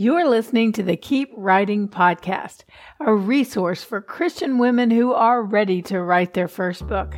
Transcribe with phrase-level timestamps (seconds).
[0.00, 2.64] You're listening to the Keep Writing Podcast,
[3.00, 7.14] a resource for Christian women who are ready to write their first book.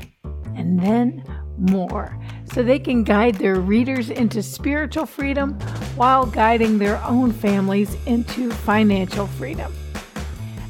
[0.57, 1.23] And then
[1.57, 2.21] more,
[2.53, 5.53] so they can guide their readers into spiritual freedom
[5.95, 9.73] while guiding their own families into financial freedom.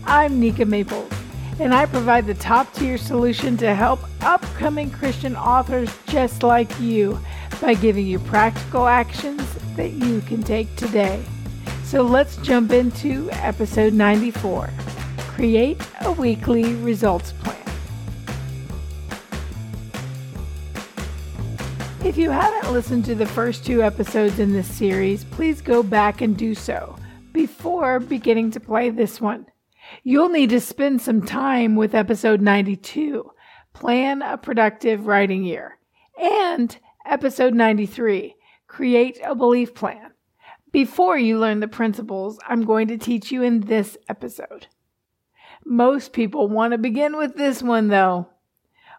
[0.05, 1.11] I'm Nika Maples,
[1.61, 7.19] and I provide the top tier solution to help upcoming Christian authors just like you
[7.63, 9.43] by giving you practical actions
[9.77, 11.25] that you can take today.
[11.93, 14.71] So let's jump into episode 94
[15.19, 17.55] Create a Weekly Results Plan.
[22.03, 26.23] If you haven't listened to the first two episodes in this series, please go back
[26.23, 26.97] and do so
[27.31, 29.45] before beginning to play this one.
[30.03, 33.31] You'll need to spend some time with episode 92,
[33.75, 35.77] Plan a Productive Writing Year,
[36.19, 36.75] and
[37.05, 38.35] episode 93,
[38.67, 40.12] Create a Belief Plan.
[40.73, 44.69] Before you learn the principles I'm going to teach you in this episode.
[45.67, 48.29] Most people want to begin with this one though.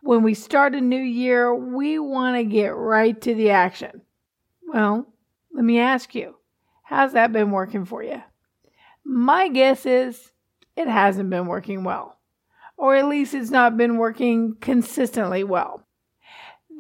[0.04, 4.02] When we start a new year, we want to get right to the action.
[4.68, 5.08] Well,
[5.52, 6.36] let me ask you,
[6.84, 8.22] how's that been working for you?
[9.04, 10.32] My guess is
[10.76, 12.20] it hasn't been working well,
[12.78, 15.83] or at least it's not been working consistently well.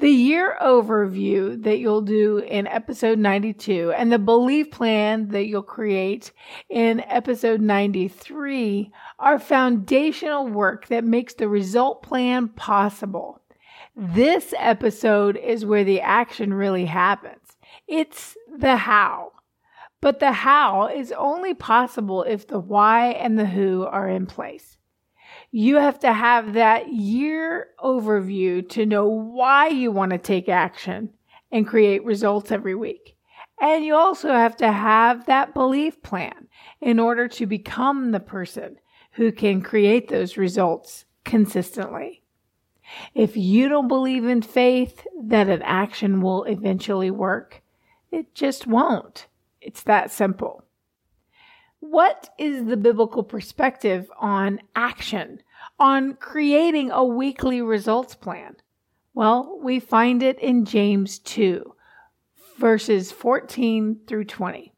[0.03, 5.63] The year overview that you'll do in episode 92 and the belief plan that you'll
[5.63, 6.33] create
[6.69, 13.41] in episode 93 are foundational work that makes the result plan possible.
[13.95, 17.55] This episode is where the action really happens.
[17.87, 19.31] It's the how.
[20.01, 24.77] But the how is only possible if the why and the who are in place
[25.55, 31.11] you have to have that year overview to know why you want to take action
[31.51, 33.15] and create results every week.
[33.61, 36.47] And you also have to have that belief plan
[36.81, 38.77] in order to become the person
[39.11, 42.23] who can create those results consistently.
[43.13, 47.61] If you don't believe in faith that an action will eventually work,
[48.11, 49.27] it just won't.
[49.61, 50.65] It's that simple.
[51.89, 55.41] What is the biblical perspective on action,
[55.77, 58.55] on creating a weekly results plan?
[59.13, 61.75] Well, we find it in James 2,
[62.57, 64.71] verses 14 through 20.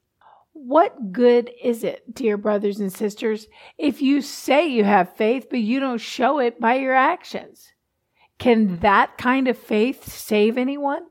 [0.54, 3.46] What good is it, dear brothers and sisters,
[3.78, 7.72] if you say you have faith, but you don't show it by your actions?
[8.40, 11.04] Can that kind of faith save anyone?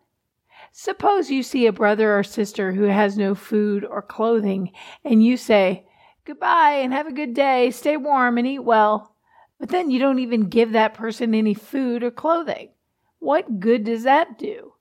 [0.76, 4.72] Suppose you see a brother or sister who has no food or clothing,
[5.04, 5.86] and you say,
[6.24, 9.14] Goodbye and have a good day, stay warm and eat well.
[9.60, 12.70] But then you don't even give that person any food or clothing.
[13.20, 14.72] What good does that do?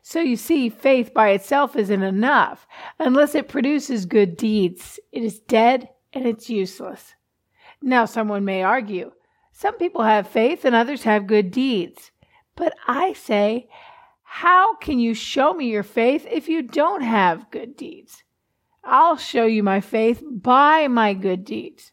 [0.00, 2.66] So you see, faith by itself isn't enough.
[2.98, 7.14] Unless it produces good deeds, it is dead and it's useless.
[7.82, 9.12] Now, someone may argue
[9.52, 12.10] some people have faith and others have good deeds.
[12.56, 13.68] But I say,
[14.32, 18.22] how can you show me your faith if you don't have good deeds?
[18.84, 21.90] I'll show you my faith by my good deeds.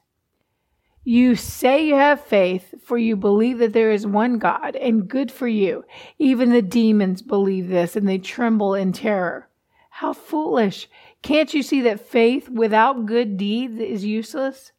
[1.03, 5.31] You say you have faith, for you believe that there is one God, and good
[5.31, 5.83] for you.
[6.19, 9.49] Even the demons believe this, and they tremble in terror.
[9.89, 10.87] How foolish!
[11.23, 14.71] Can't you see that faith without good deeds is useless?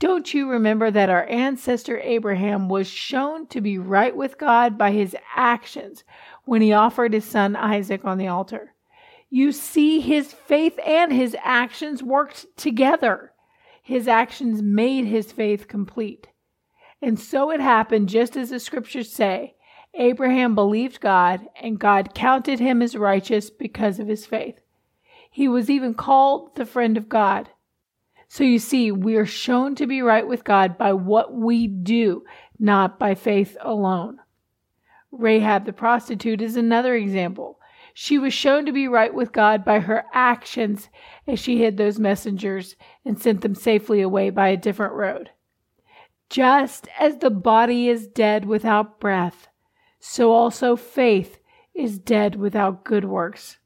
[0.00, 4.92] Don't you remember that our ancestor Abraham was shown to be right with God by
[4.92, 6.04] his actions
[6.48, 8.72] when he offered his son Isaac on the altar.
[9.28, 13.32] You see, his faith and his actions worked together.
[13.82, 16.28] His actions made his faith complete.
[17.02, 19.56] And so it happened, just as the scriptures say
[19.92, 24.58] Abraham believed God, and God counted him as righteous because of his faith.
[25.30, 27.50] He was even called the friend of God.
[28.28, 32.24] So you see, we are shown to be right with God by what we do,
[32.58, 34.20] not by faith alone.
[35.10, 37.58] Rahab the prostitute is another example.
[37.94, 40.88] She was shown to be right with God by her actions
[41.26, 45.30] as she hid those messengers and sent them safely away by a different road.
[46.30, 49.48] Just as the body is dead without breath,
[49.98, 51.38] so also faith
[51.74, 53.58] is dead without good works.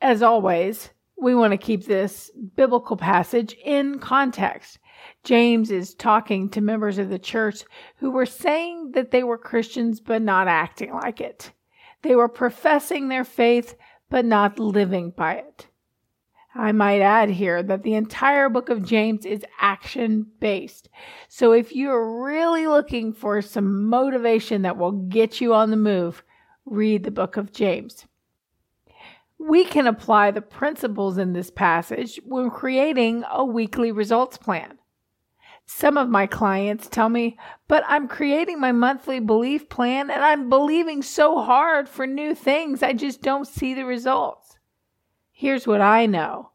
[0.00, 4.78] As always, we want to keep this biblical passage in context.
[5.22, 7.64] James is talking to members of the church
[7.96, 11.52] who were saying that they were Christians but not acting like it.
[12.02, 13.74] They were professing their faith
[14.10, 15.68] but not living by it.
[16.54, 20.88] I might add here that the entire book of James is action based.
[21.28, 26.22] So if you're really looking for some motivation that will get you on the move,
[26.64, 28.06] read the book of James.
[29.38, 34.78] We can apply the principles in this passage when creating a weekly results plan.
[35.66, 37.38] Some of my clients tell me,
[37.68, 42.82] but I'm creating my monthly belief plan and I'm believing so hard for new things,
[42.82, 44.58] I just don't see the results.
[45.32, 46.50] Here's what I know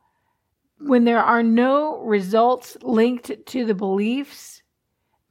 [0.80, 4.62] when there are no results linked to the beliefs,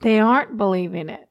[0.01, 1.29] they aren't believing it.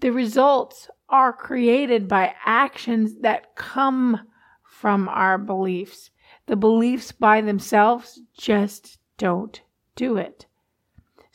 [0.00, 4.20] The results are created by actions that come
[4.62, 6.10] from our beliefs.
[6.46, 9.60] The beliefs by themselves just don't
[9.94, 10.46] do it.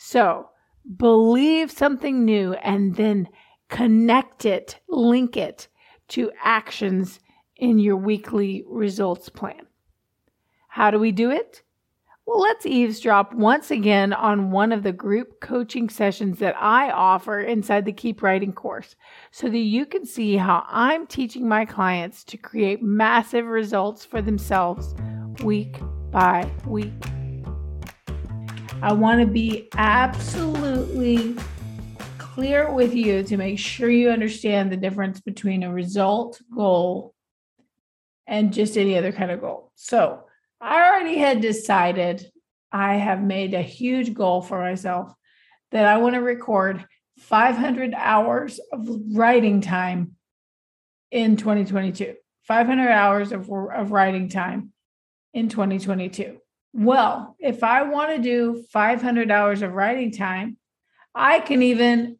[0.04, 0.50] So
[0.98, 3.30] believe something new and then
[3.70, 5.68] connect it, link it
[6.08, 7.20] to actions
[7.56, 9.68] in your weekly results plan.
[10.70, 11.62] How do we do it?
[12.26, 17.40] Well, let's eavesdrop once again on one of the group coaching sessions that I offer
[17.40, 18.96] inside the Keep Writing course
[19.30, 24.20] so that you can see how I'm teaching my clients to create massive results for
[24.20, 24.96] themselves
[25.44, 25.78] week
[26.10, 27.21] by week.
[28.84, 31.36] I want to be absolutely
[32.18, 37.14] clear with you to make sure you understand the difference between a result goal
[38.26, 39.72] and just any other kind of goal.
[39.76, 40.24] So,
[40.60, 42.26] I already had decided
[42.72, 45.14] I have made a huge goal for myself
[45.70, 46.84] that I want to record
[47.20, 50.16] 500 hours of writing time
[51.12, 52.16] in 2022.
[52.44, 54.72] 500 hours of, of writing time
[55.34, 56.41] in 2022.
[56.74, 60.58] Well, if I want to do 500 hours of writing time,
[61.14, 62.18] I can even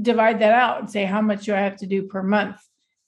[0.00, 2.56] divide that out and say how much do I have to do per month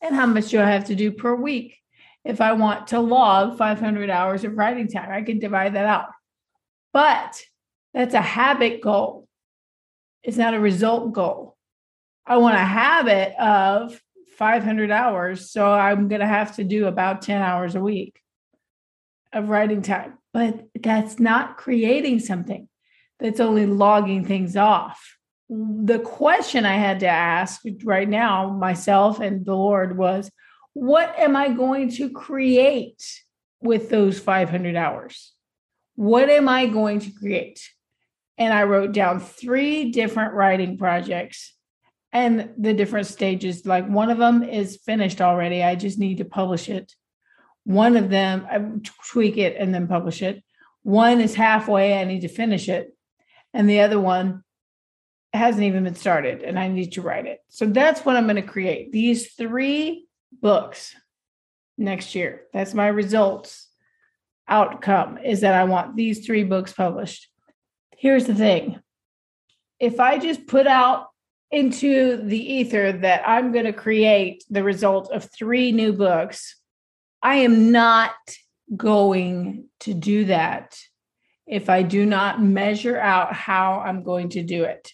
[0.03, 1.79] and how much do I have to do per week.
[2.25, 6.09] If I want to log 500 hours of writing time, I can divide that out.
[6.93, 7.43] But
[7.95, 9.27] that's a habit goal.
[10.23, 11.57] It's not a result goal.
[12.27, 13.99] I want a habit of
[14.37, 15.51] 500 hours.
[15.51, 18.21] So I'm going to have to do about 10 hours a week
[19.33, 22.69] of writing time but that's not creating something
[23.19, 25.17] that's only logging things off.
[25.49, 30.31] The question I had to ask right now, myself and the Lord, was
[30.75, 33.03] what am I going to create
[33.61, 35.33] with those 500 hours?
[35.97, 37.61] What am I going to create?
[38.37, 41.53] And I wrote down three different writing projects
[42.13, 43.67] and the different stages.
[43.67, 45.65] Like one of them is finished already.
[45.65, 46.93] I just need to publish it.
[47.69, 48.59] One of them, I
[49.11, 50.43] tweak it and then publish it.
[50.85, 52.97] One is halfway, I need to finish it.
[53.53, 54.43] And the other one
[55.35, 57.41] hasn't even been started and I need to write it.
[57.51, 58.91] So that's what I'm going to create.
[58.91, 60.07] These three
[60.41, 60.97] books
[61.77, 62.45] next year.
[62.55, 63.69] That's my results
[64.49, 67.29] outcome is that I want these three books published.
[67.99, 68.81] Here's the thing.
[69.79, 71.09] If I just put out
[71.51, 76.58] into the ether that I'm going to create the result of three new books,
[77.23, 78.15] I am not
[78.77, 80.79] going to do that
[81.47, 84.93] if I do not measure out how I'm going to do it.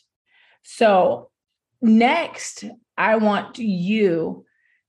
[0.63, 1.31] So,
[1.83, 2.65] next,
[2.97, 4.47] I want you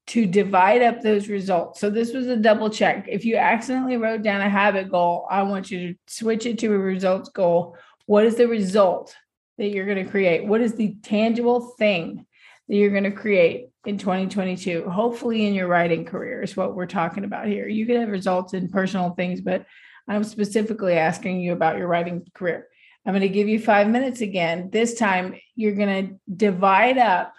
[0.08, 1.82] to divide up those results.
[1.82, 3.08] So, this was a double check.
[3.10, 6.74] If you accidentally wrote down a habit goal, I want you to switch it to
[6.74, 7.76] a results goal.
[8.06, 9.16] What is the result
[9.58, 10.46] that you're going to create?
[10.46, 12.26] What is the tangible thing
[12.68, 16.86] that you're going to create in 2022 hopefully in your writing career is what we're
[16.86, 17.68] talking about here.
[17.68, 19.66] You can have results in personal things but
[20.08, 22.68] i'm specifically asking you about your writing career.
[23.06, 24.72] I'm going to give you five minutes again.
[24.72, 27.34] This time you're going to divide up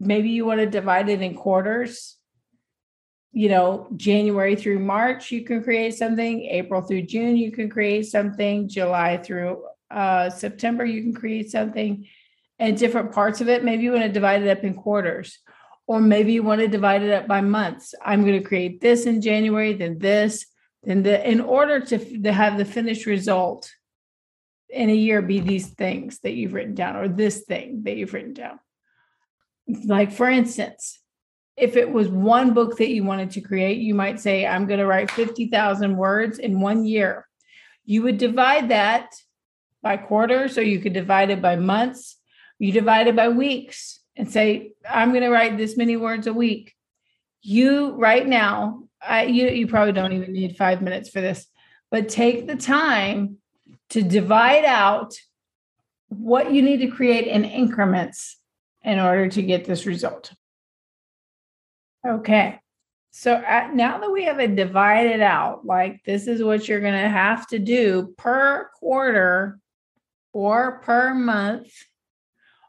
[0.00, 2.16] maybe you want to divide it in quarters.
[3.32, 6.42] You know january through march you can create something.
[6.44, 8.68] April through june you can create something.
[8.68, 12.06] July through uh, september you can create something.
[12.58, 13.62] And different parts of it.
[13.62, 15.38] Maybe you want to divide it up in quarters,
[15.88, 17.94] or maybe you want to divide it up by months.
[18.04, 20.44] I'm going to create this in January, then this,
[20.82, 23.72] then the, in order to, to have the finished result
[24.68, 28.12] in a year be these things that you've written down, or this thing that you've
[28.12, 28.60] written down.
[29.86, 31.00] Like, for instance,
[31.56, 34.80] if it was one book that you wanted to create, you might say, I'm going
[34.80, 37.26] to write 50,000 words in one year.
[37.86, 39.14] You would divide that
[39.82, 42.18] by quarters, or you could divide it by months,
[42.58, 46.32] you divide it by weeks and say, I'm going to write this many words a
[46.32, 46.74] week.
[47.40, 51.46] You right now, I, you, you probably don't even need five minutes for this,
[51.90, 53.38] but take the time
[53.90, 55.14] to divide out
[56.08, 58.38] what you need to create in increments
[58.82, 60.32] in order to get this result.
[62.06, 62.58] Okay.
[63.10, 67.00] So at, now that we have it divided out, like this is what you're going
[67.00, 69.58] to have to do per quarter
[70.32, 71.68] or per month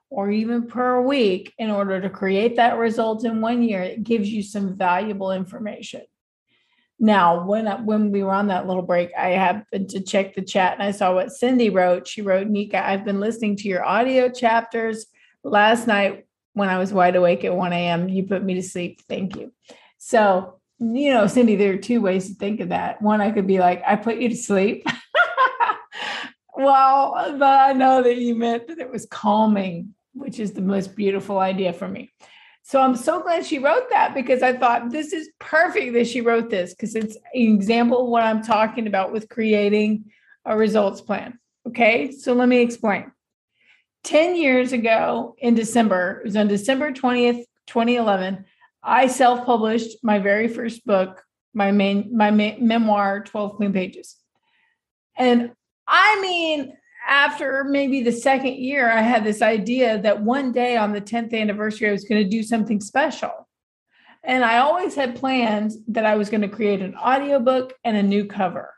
[0.10, 4.30] or even per week in order to create that result in one year, it gives
[4.30, 6.02] you some valuable information.
[7.00, 10.74] Now, when when we were on that little break, I happened to check the chat
[10.74, 12.08] and I saw what Cindy wrote.
[12.08, 15.06] She wrote, Nika, I've been listening to your audio chapters
[15.44, 18.10] last night when I was wide awake at 1 a.m.
[18.10, 19.02] You put me to sleep.
[19.08, 19.54] Thank you.
[19.98, 23.02] So, you know, Cindy, there are two ways to think of that.
[23.02, 24.86] One, I could be like, I put you to sleep.
[26.56, 30.96] well, but I know that you meant that it was calming, which is the most
[30.96, 32.12] beautiful idea for me.
[32.62, 36.22] So I'm so glad she wrote that because I thought this is perfect that she
[36.22, 40.12] wrote this because it's an example of what I'm talking about with creating
[40.46, 41.40] a results plan.
[41.68, 43.12] Okay, so let me explain.
[44.04, 48.46] 10 years ago in December, it was on December 20th, 2011,
[48.82, 51.24] I self published my very first book,
[51.54, 54.16] my main, my memoir, 12 Clean Pages.
[55.18, 55.52] And
[55.88, 56.74] I mean,
[57.08, 61.34] after maybe the second year, I had this idea that one day on the 10th
[61.34, 63.48] anniversary, I was going to do something special.
[64.24, 68.04] And I always had plans that I was going to create an audiobook and a
[68.04, 68.74] new cover.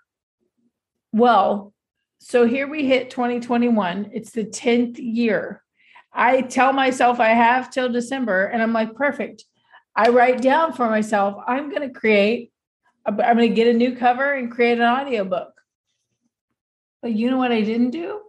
[1.14, 1.74] Well,
[2.20, 4.12] so here we hit 2021.
[4.14, 5.64] It's the 10th year.
[6.14, 9.46] I tell myself I have till December, and I'm like, perfect.
[9.96, 12.52] I write down for myself, I'm going to create,
[13.06, 15.51] I'm going to get a new cover and create an audiobook.
[17.02, 18.22] But you know what I didn't do?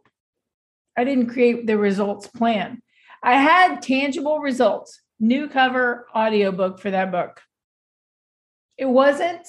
[0.97, 2.83] I didn't create the results plan.
[3.23, 7.41] I had tangible results, new cover audiobook for that book.
[8.76, 9.47] It wasn't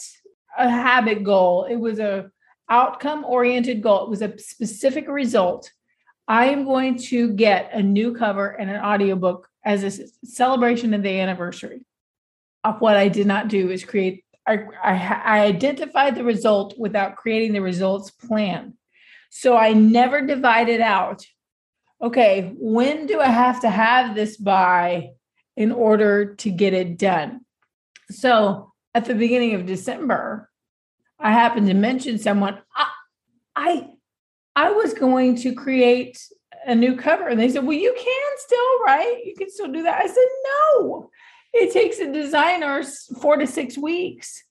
[0.58, 2.32] a habit goal, it was a
[2.70, 4.06] outcome oriented goal.
[4.06, 5.72] It was a specific result.
[6.28, 11.04] I am going to get a new cover and an audiobook as a celebration of
[11.04, 11.86] the anniversary.
[12.64, 17.18] Of what I did not do is create, I, I, I identified the result without
[17.18, 18.74] creating the results plan.
[19.36, 21.26] So I never divided out,
[22.00, 25.10] okay, when do I have to have this by
[25.58, 27.42] in order to get it done?
[28.12, 30.52] So at the beginning of December,
[31.20, 32.88] I happened to mention someone, I,
[33.56, 33.88] I,
[34.56, 36.24] I was going to create
[36.68, 37.28] a new cover.
[37.28, 39.20] And they said, Well, you can still, right?
[39.26, 40.00] You can still do that.
[40.00, 41.10] I said, No,
[41.54, 42.84] it takes a designer
[43.20, 44.44] four to six weeks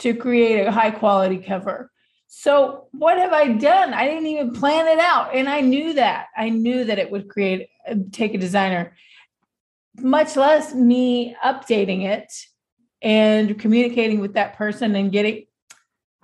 [0.00, 1.90] to create a high quality cover.
[2.28, 3.94] So, what have I done?
[3.94, 5.34] I didn't even plan it out.
[5.34, 6.26] And I knew that.
[6.36, 8.96] I knew that it would create, uh, take a designer,
[10.00, 12.32] much less me updating it
[13.00, 15.46] and communicating with that person and getting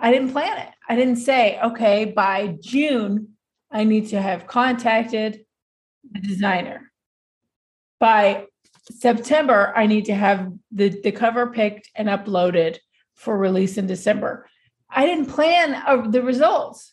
[0.02, 0.68] I didn't plan it.
[0.88, 3.28] I didn't say, okay, by June,
[3.70, 5.44] I need to have contacted
[6.10, 6.90] the designer.
[8.00, 8.46] By
[8.90, 12.78] September, I need to have the, the cover picked and uploaded
[13.14, 14.50] for release in December.
[14.94, 16.92] I didn't plan uh, the results.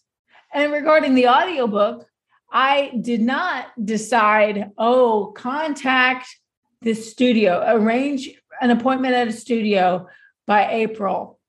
[0.53, 2.07] And regarding the audiobook,
[2.51, 6.27] I did not decide, oh, contact
[6.81, 8.29] the studio, arrange
[8.61, 10.07] an appointment at a studio
[10.47, 11.39] by April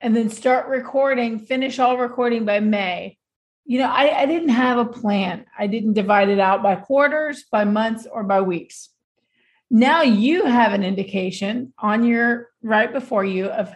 [0.00, 3.18] and then start recording, finish all recording by May.
[3.64, 5.44] You know, I, I didn't have a plan.
[5.58, 8.90] I didn't divide it out by quarters, by months, or by weeks.
[9.70, 13.74] Now you have an indication on your right before you of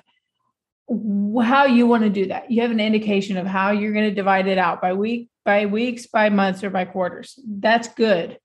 [1.43, 2.51] how you want to do that.
[2.51, 5.67] You have an indication of how you're going to divide it out by week, by
[5.67, 7.39] weeks, by months, or by quarters.
[7.47, 8.39] That's good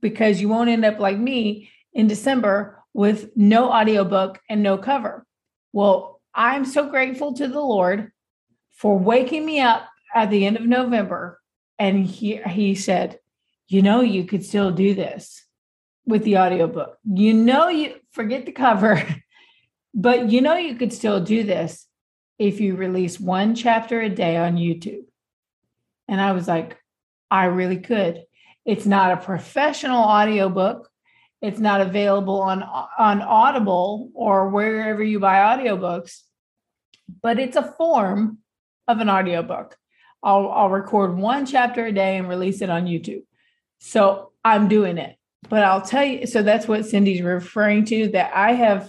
[0.00, 5.26] because you won't end up like me in December with no audiobook and no cover.
[5.72, 8.12] Well, I'm so grateful to the Lord
[8.72, 11.40] for waking me up at the end of November.
[11.78, 13.18] And he, he said,
[13.68, 15.44] You know, you could still do this
[16.06, 16.98] with the audiobook.
[17.04, 18.96] You know, you forget the cover,
[19.94, 21.86] but you know, you could still do this
[22.38, 25.04] if you release one chapter a day on YouTube.
[26.08, 26.78] And I was like,
[27.30, 28.24] I really could.
[28.64, 30.88] It's not a professional audiobook.
[31.40, 36.20] It's not available on on Audible or wherever you buy audiobooks,
[37.20, 38.38] but it's a form
[38.86, 39.76] of an audiobook.
[40.22, 43.24] I'll I'll record one chapter a day and release it on YouTube.
[43.80, 45.16] So I'm doing it.
[45.48, 48.88] But I'll tell you, so that's what Cindy's referring to that I have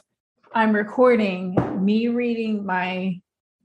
[0.56, 3.22] I'm recording me reading my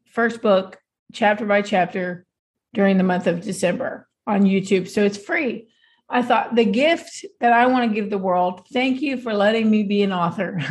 [0.06, 0.78] first book
[1.12, 2.24] chapter by chapter
[2.72, 4.88] during the month of December on YouTube.
[4.88, 5.68] So it's free.
[6.08, 9.70] I thought the gift that I want to give the world, thank you for letting
[9.70, 10.62] me be an author.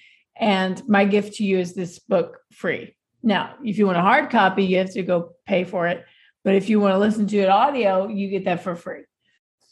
[0.40, 2.96] and my gift to you is this book free.
[3.22, 6.02] Now, if you want a hard copy, you have to go pay for it.
[6.44, 9.02] But if you want to listen to it audio, you get that for free.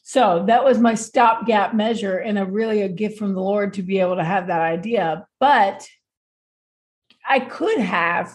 [0.09, 3.83] So that was my stopgap measure and a really a gift from the Lord to
[3.83, 5.27] be able to have that idea.
[5.41, 5.85] But
[7.29, 8.33] I could have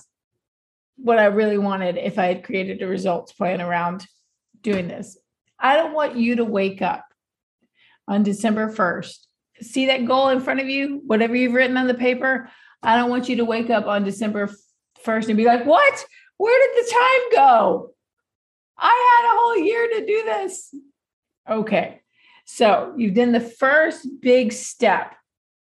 [0.97, 4.05] what I really wanted if I had created a results plan around
[4.61, 5.17] doing this.
[5.57, 7.05] I don't want you to wake up
[8.05, 9.27] on December 1st.
[9.61, 12.49] See that goal in front of you, whatever you've written on the paper.
[12.83, 14.49] I don't want you to wake up on December
[15.05, 16.05] first and be like, what?
[16.35, 17.93] Where did the time go?
[18.77, 20.75] I had a whole year to do this.
[21.51, 22.01] Okay.
[22.45, 25.15] So you've done the first big step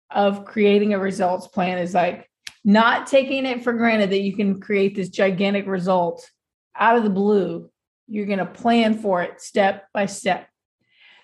[0.09, 2.29] of creating a results plan is like
[2.63, 6.29] not taking it for granted that you can create this gigantic result
[6.77, 7.69] out of the blue.
[8.07, 10.47] You're going to plan for it step by step.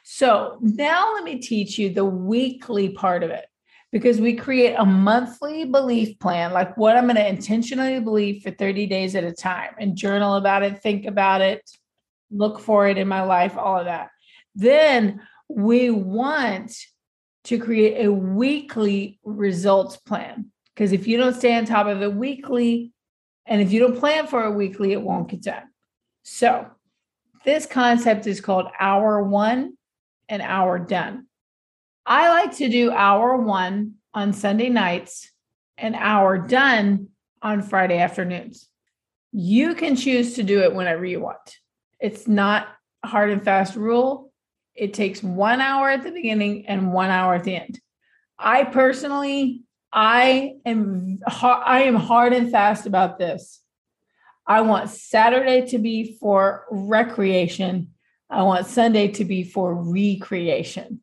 [0.04, 3.46] So now let me teach you the weekly part of it
[3.92, 8.52] because we create a monthly belief plan, like what I'm going to intentionally believe for
[8.52, 11.70] 30 days at a time and journal about it, think about it,
[12.32, 14.10] look for it in my life, all of that.
[14.58, 16.76] Then we want
[17.46, 22.14] to create a weekly results plan because if you don't stay on top of it
[22.14, 22.92] weekly,
[23.46, 25.64] and if you don't plan for it weekly, it won't get done.
[26.24, 26.68] So,
[27.46, 29.78] this concept is called hour one
[30.28, 31.28] and hour done.
[32.06, 35.32] I like to do hour one on Sunday nights
[35.78, 37.10] and hour done
[37.42, 38.68] on Friday afternoons.
[39.32, 41.58] You can choose to do it whenever you want.
[42.00, 42.68] It's not
[43.04, 44.27] a hard and fast rule.
[44.78, 47.80] It takes one hour at the beginning and one hour at the end.
[48.38, 53.62] I personally I am I am hard and fast about this.
[54.46, 57.94] I want Saturday to be for recreation.
[58.30, 61.02] I want Sunday to be for recreation.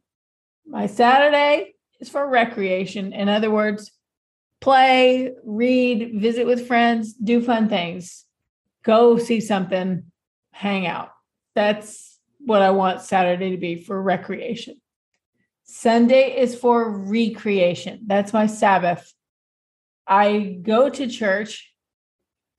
[0.67, 3.13] My Saturday is for recreation.
[3.13, 3.91] In other words,
[4.61, 8.25] play, read, visit with friends, do fun things,
[8.83, 10.05] go see something,
[10.53, 11.11] hang out.
[11.55, 12.14] That's
[12.45, 14.81] what I want Saturday to be for recreation.
[15.65, 18.01] Sunday is for recreation.
[18.07, 19.13] That's my Sabbath.
[20.07, 21.73] I go to church.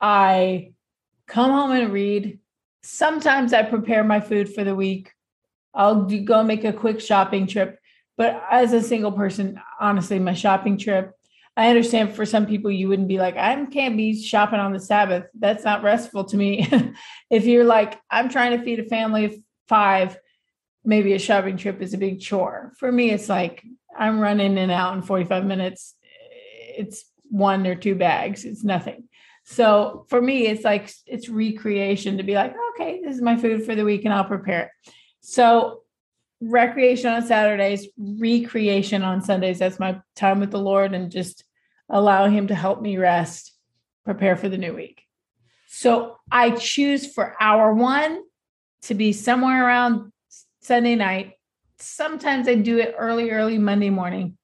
[0.01, 0.73] I
[1.27, 2.39] come home and read.
[2.83, 5.11] Sometimes I prepare my food for the week.
[5.73, 7.79] I'll do, go make a quick shopping trip.
[8.17, 11.11] But as a single person, honestly, my shopping trip,
[11.57, 14.79] I understand for some people you wouldn't be like, I can't be shopping on the
[14.79, 15.25] Sabbath.
[15.37, 16.67] That's not restful to me.
[17.29, 19.35] if you're like, I'm trying to feed a family of
[19.67, 20.17] five
[20.85, 22.71] maybe a shopping trip is a big chore.
[22.77, 23.63] For me, it's like
[23.97, 25.95] I'm running in and out in 45 minutes.
[26.77, 29.09] It's one or two bags, it's nothing.
[29.45, 33.65] So for me, it's like it's recreation to be like, okay, this is my food
[33.65, 34.93] for the week and I'll prepare it.
[35.21, 35.81] So
[36.41, 39.59] recreation on Saturdays, recreation on Sundays.
[39.59, 41.43] That's my time with the Lord and just
[41.89, 43.53] allow Him to help me rest,
[44.03, 45.03] prepare for the new week.
[45.67, 48.21] So I choose for hour one
[48.85, 50.11] to be somewhere around
[50.61, 51.33] Sunday night.
[51.79, 54.37] Sometimes I do it early, early Monday morning.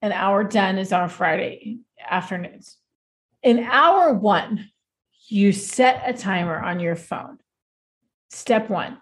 [0.00, 2.76] An hour done is on Friday afternoons.
[3.42, 4.70] In hour one,
[5.28, 7.38] you set a timer on your phone.
[8.30, 8.98] Step one,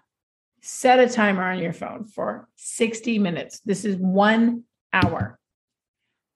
[0.61, 3.59] set a timer on your phone for 60 minutes.
[3.61, 4.63] This is one
[4.93, 5.39] hour.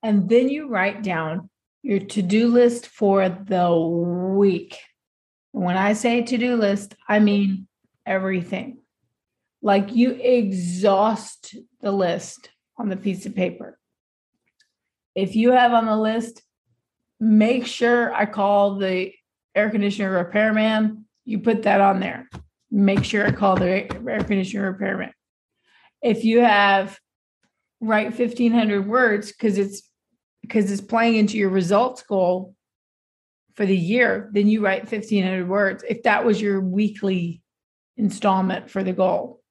[0.01, 1.49] And then you write down
[1.81, 4.77] your to do list for the week.
[5.51, 7.67] When I say to do list, I mean
[8.05, 8.77] everything
[9.65, 13.79] like you exhaust the list on the piece of paper.
[15.15, 16.43] If you have on the list,
[17.19, 19.11] make sure I call the
[19.55, 21.05] air conditioner repairman.
[21.25, 22.29] You put that on there.
[22.69, 25.11] Make sure I call the air conditioner repairman.
[25.99, 26.99] If you have
[27.81, 29.81] write 1500 words because it's
[30.43, 32.53] because it's playing into your results goal
[33.55, 35.83] for the year, then you write 1500 words.
[35.89, 37.41] If that was your weekly
[37.97, 39.41] installment for the goal,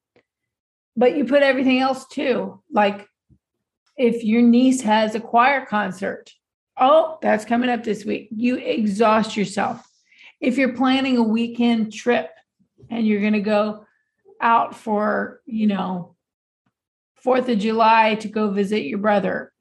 [0.95, 2.61] but you put everything else too.
[2.71, 3.07] Like
[3.97, 6.31] if your niece has a choir concert,
[6.77, 8.29] oh, that's coming up this week.
[8.31, 9.85] You exhaust yourself.
[10.41, 12.29] If you're planning a weekend trip
[12.89, 13.85] and you're going to go
[14.41, 16.15] out for, you know,
[17.25, 19.51] 4th of July to go visit your brother,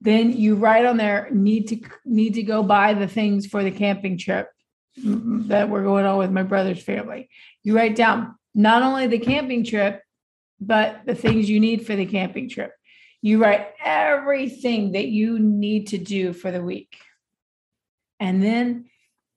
[0.00, 3.70] then you write on there need to need to go buy the things for the
[3.70, 4.51] camping trip
[4.96, 7.28] that we're going on with my brother's family.
[7.62, 10.02] You write down not only the camping trip,
[10.60, 12.72] but the things you need for the camping trip.
[13.20, 16.96] You write everything that you need to do for the week.
[18.20, 18.86] And then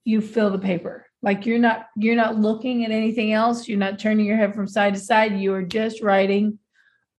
[0.04, 1.06] you fill the paper.
[1.22, 4.68] Like you're not you're not looking at anything else, you're not turning your head from
[4.68, 6.58] side to side, you are just writing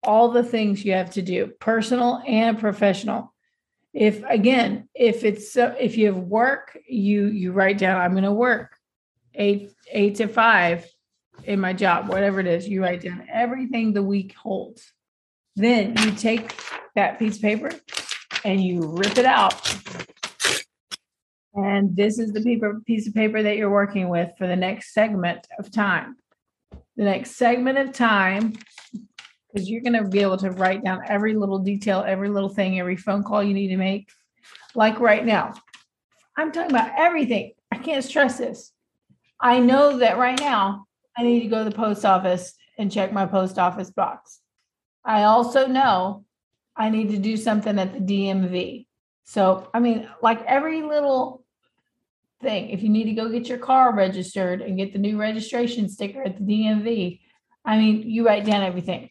[0.03, 3.33] all the things you have to do, personal and professional.
[3.97, 8.25] If again, if it's uh, if you have work, you you write down I'm going
[8.25, 8.77] to work
[9.33, 10.87] 8 8 to 5
[11.45, 14.93] in my job, whatever it is, you write down everything the week holds.
[15.55, 16.55] Then you take
[16.93, 17.71] that piece of paper
[18.45, 19.55] and you rip it out.
[21.55, 24.93] And this is the paper, piece of paper that you're working with for the next
[24.93, 26.17] segment of time.
[26.97, 28.53] The next segment of time,
[29.57, 32.79] because you're going to be able to write down every little detail, every little thing,
[32.79, 34.07] every phone call you need to make.
[34.75, 35.53] Like right now,
[36.37, 38.71] I'm talking about everything I can't stress this.
[39.41, 40.85] I know that right now
[41.17, 44.41] I need to go to the post office and check my post office box.
[45.03, 46.23] I also know
[46.75, 48.85] I need to do something at the DMV.
[49.23, 51.43] So, I mean, like every little
[52.43, 55.89] thing, if you need to go get your car registered and get the new registration
[55.89, 57.21] sticker at the DMV,
[57.65, 59.09] I mean, you write down everything.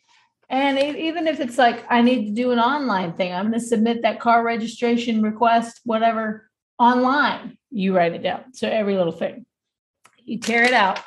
[0.48, 3.66] And even if it's like, I need to do an online thing, I'm going to
[3.66, 8.52] submit that car registration request, whatever, online, you write it down.
[8.52, 9.44] So every little thing,
[10.24, 11.00] you tear it out.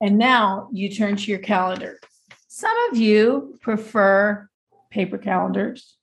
[0.00, 1.98] And now you turn to your calendar.
[2.48, 4.48] Some of you prefer
[4.90, 5.96] paper calendars.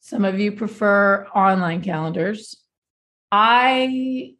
[0.00, 2.56] Some of you prefer online calendars.
[3.30, 4.34] I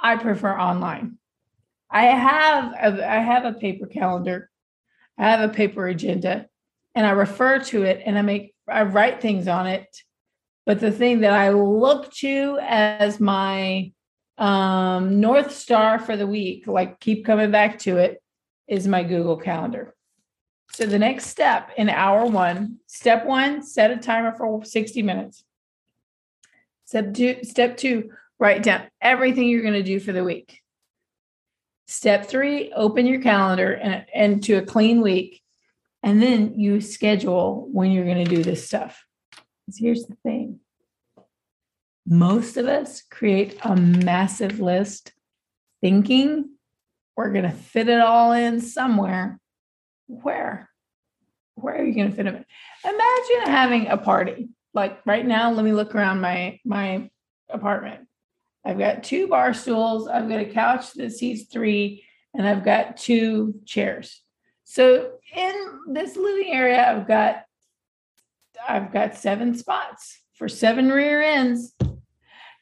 [0.00, 1.18] I prefer online.
[1.90, 4.50] I have a, I have a paper calendar.
[5.18, 6.46] I have a paper agenda
[6.94, 9.88] and I refer to it and I make I write things on it.
[10.66, 13.92] But the thing that I look to as my
[14.36, 18.22] um, North Star for the week, like keep coming back to it,
[18.66, 19.94] is my Google Calendar.
[20.72, 25.42] So the next step in hour one, step one, set a timer for 60 minutes.
[26.84, 30.60] Step two, step two, write down everything you're going to do for the week.
[31.88, 35.42] Step three, open your calendar and, and to a clean week.
[36.02, 39.04] And then you schedule when you're going to do this stuff.
[39.30, 40.60] Because here's the thing
[42.06, 45.12] most of us create a massive list
[45.82, 46.48] thinking
[47.16, 49.38] we're going to fit it all in somewhere.
[50.06, 50.70] Where?
[51.56, 52.44] Where are you going to fit them in?
[52.84, 54.48] Imagine having a party.
[54.72, 57.10] Like right now, let me look around my my
[57.50, 58.07] apartment.
[58.68, 62.04] I've got two bar stools, I've got a couch that seats three,
[62.34, 64.22] and I've got two chairs.
[64.64, 65.54] So in
[65.90, 67.44] this living area, I've got
[68.68, 71.74] I've got seven spots for seven rear ends.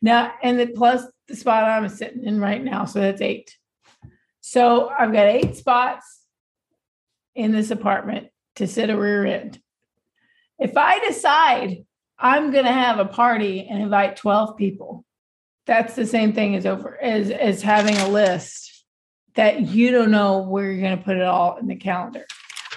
[0.01, 3.57] Now, and the plus the spot I'm sitting in right now, so that's eight.
[4.41, 6.23] So I've got eight spots
[7.35, 9.61] in this apartment to sit a rear end.
[10.61, 11.85] If I decide
[12.17, 15.05] I'm going to have a party and invite 12 people,
[15.67, 18.85] that's the same thing as over as as having a list
[19.35, 22.27] that you don't know where you're going to put it all in the calendar.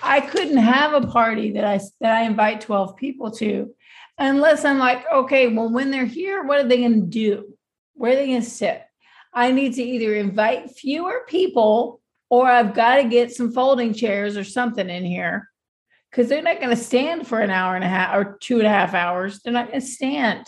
[0.01, 3.73] I couldn't have a party that I that I invite 12 people to
[4.17, 7.53] unless I'm like, okay, well, when they're here, what are they going to do?
[7.93, 8.83] Where are they going to sit?
[9.33, 14.37] I need to either invite fewer people or I've got to get some folding chairs
[14.37, 15.49] or something in here
[16.09, 18.67] because they're not going to stand for an hour and a half or two and
[18.67, 19.41] a half hours.
[19.41, 20.47] They're not going to stand.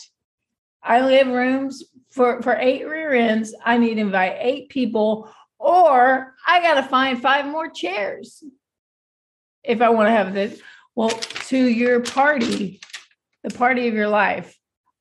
[0.83, 3.55] I have rooms for, for eight rear ends.
[3.63, 8.43] I need to invite eight people or I got to find five more chairs
[9.63, 10.59] if I want to have this.
[10.95, 12.81] Well, to your party,
[13.43, 14.57] the party of your life,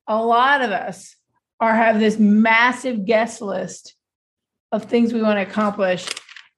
[0.07, 1.17] a lot of us
[1.61, 3.95] are have this massive guest list
[4.71, 6.07] of things we want to accomplish,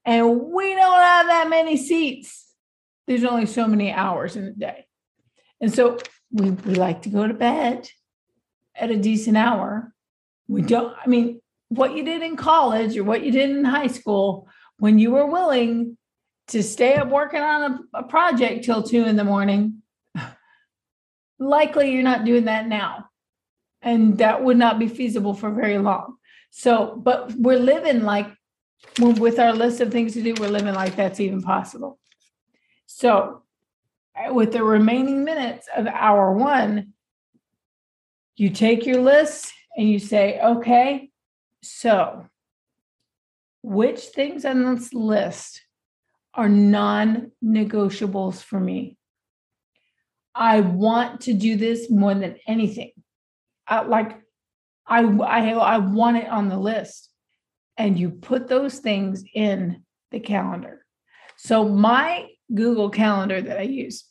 [0.04, 2.46] and we don't have that many seats.
[3.06, 4.86] There's only so many hours in the day.
[5.60, 5.98] And so
[6.30, 7.88] we, we like to go to bed
[8.74, 9.91] at a decent hour.
[10.52, 13.86] We don't, I mean, what you did in college or what you did in high
[13.86, 15.96] school when you were willing
[16.48, 17.62] to stay up working on
[17.94, 19.82] a, a project till two in the morning
[21.42, 23.06] likely you're not doing that now.
[23.82, 26.16] And that would not be feasible for very long.
[26.50, 28.28] So, but we're living like
[28.98, 31.98] with our list of things to do, we're living like that's even possible.
[32.86, 33.42] So,
[34.14, 36.92] uh, with the remaining minutes of hour one,
[38.36, 41.10] you take your list and you say, okay,
[41.62, 42.26] so
[43.62, 45.62] which things on this list
[46.34, 48.96] are non negotiables for me?
[50.34, 52.92] I want to do this more than anything.
[53.66, 54.20] I, like
[54.86, 57.10] I, I, I want it on the list.
[57.78, 60.84] And you put those things in the calendar.
[61.38, 64.04] So my Google Calendar that I use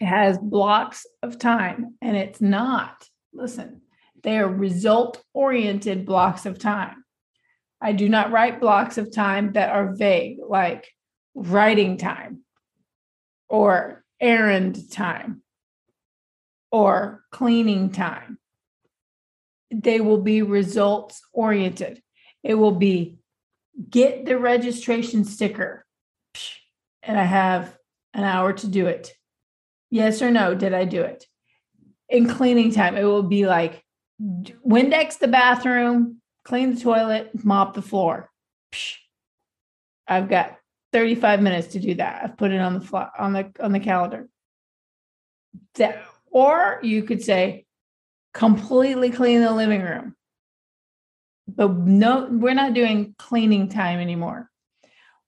[0.00, 3.06] has blocks of time, and it's not.
[3.32, 3.82] Listen,
[4.22, 7.04] they are result oriented blocks of time.
[7.80, 10.86] I do not write blocks of time that are vague, like
[11.34, 12.42] writing time
[13.48, 15.42] or errand time
[16.70, 18.38] or cleaning time.
[19.70, 22.02] They will be results oriented.
[22.42, 23.18] It will be
[23.88, 25.86] get the registration sticker,
[27.02, 27.76] and I have
[28.12, 29.12] an hour to do it.
[29.90, 31.24] Yes or no, did I do it?
[32.08, 33.82] In cleaning time, it will be like
[34.20, 38.30] Windex the bathroom, clean the toilet, mop the floor.
[40.06, 40.56] I've got
[40.92, 42.22] 35 minutes to do that.
[42.24, 44.28] I've put it on the on the on the calendar.
[45.76, 47.66] That, or you could say
[48.34, 50.14] completely clean the living room.
[51.48, 54.48] but no, we're not doing cleaning time anymore.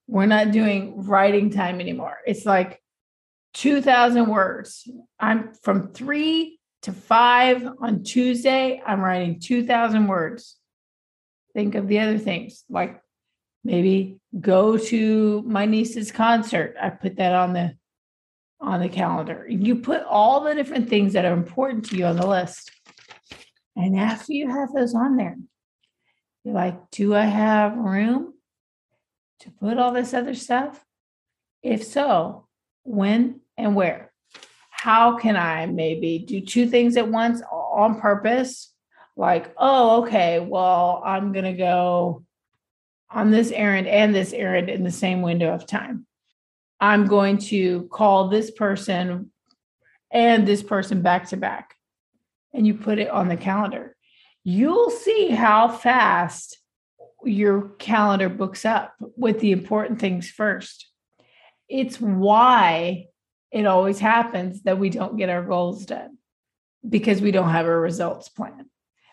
[0.07, 2.19] We're not doing writing time anymore.
[2.27, 2.81] It's like
[3.55, 4.89] 2,000 words.
[5.19, 8.83] I'm from three to five on Tuesday.
[8.85, 10.57] I'm writing 2,000 words.
[11.55, 13.01] Think of the other things like
[13.65, 16.77] maybe go to my niece's concert.
[16.81, 17.77] I put that on the
[18.61, 19.45] on the calendar.
[19.49, 22.71] You put all the different things that are important to you on the list.
[23.75, 25.37] And after you have those on there,
[26.45, 28.35] you're like, do I have room
[29.41, 30.85] to put all this other stuff?
[31.63, 32.47] If so,
[32.85, 34.12] when and where?
[34.83, 38.73] How can I maybe do two things at once on purpose?
[39.17, 42.25] Like, oh, okay, well, I'm going to go
[43.09, 46.05] on this errand and this errand in the same window of time.
[46.81, 49.31] I'm going to call this person
[50.11, 51.77] and this person back to back.
[52.53, 53.95] And you put it on the calendar.
[54.43, 56.59] You'll see how fast
[57.23, 60.89] your calendar books up with the important things first.
[61.69, 63.07] It's why
[63.53, 66.17] it always happens that we don't get our goals done
[66.89, 68.69] because we don't have a results plan.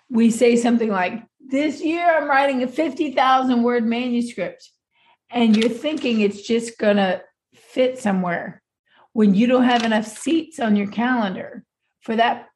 [0.09, 4.69] We say something like, This year I'm writing a 50,000 word manuscript.
[5.29, 7.21] And you're thinking it's just going to
[7.53, 8.63] fit somewhere
[9.13, 11.63] when you don't have enough seats on your calendar
[12.01, 12.47] for that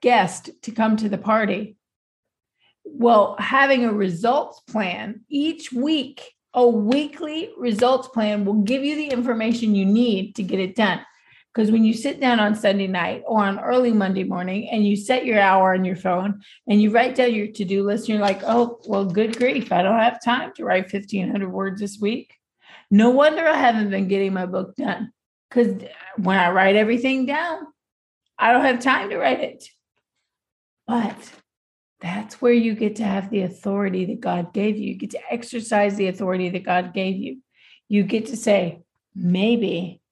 [0.00, 1.76] guest to come to the party.
[2.84, 9.08] Well, having a results plan each week, a weekly results plan will give you the
[9.08, 11.00] information you need to get it done.
[11.54, 14.96] Because when you sit down on Sunday night or on early Monday morning and you
[14.96, 18.18] set your hour on your phone and you write down your to do list, and
[18.18, 21.98] you're like, oh, well, good grief, I don't have time to write 1,500 words this
[22.00, 22.34] week.
[22.90, 25.12] No wonder I haven't been getting my book done.
[25.48, 25.84] Because
[26.16, 27.60] when I write everything down,
[28.36, 29.68] I don't have time to write it.
[30.88, 31.16] But
[32.00, 34.88] that's where you get to have the authority that God gave you.
[34.88, 37.38] You get to exercise the authority that God gave you.
[37.88, 38.82] You get to say,
[39.14, 40.02] maybe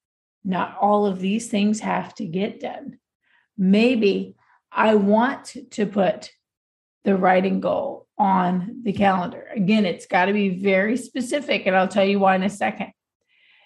[0.44, 2.98] not all of these things have to get done.
[3.56, 4.34] Maybe
[4.70, 6.30] I want to put
[7.04, 9.46] the writing goal on the calendar.
[9.54, 12.92] Again, it's got to be very specific, and I'll tell you why in a second.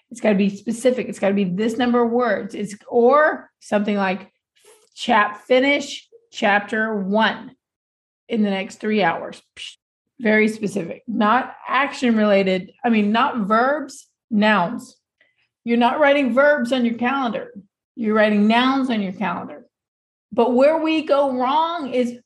[0.09, 1.07] It's got to be specific.
[1.07, 2.55] It's got to be this number of words.
[2.55, 4.31] It's or something like
[4.95, 7.55] chap finish chapter one
[8.27, 9.41] in the next three hours.
[10.19, 12.71] Very specific, not action related.
[12.83, 14.95] I mean, not verbs, nouns.
[15.67, 17.51] You're not writing verbs on your calendar.
[17.97, 19.65] You're writing nouns on your calendar.
[20.31, 22.19] But where we go wrong is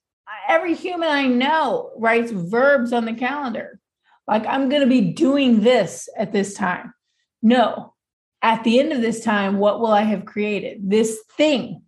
[0.47, 3.80] every human I know writes verbs on the calendar.
[4.27, 6.93] Like, I'm going to be doing this at this time.
[7.41, 7.95] No,
[8.43, 10.91] at the end of this time, what will I have created?
[10.91, 11.82] This thing,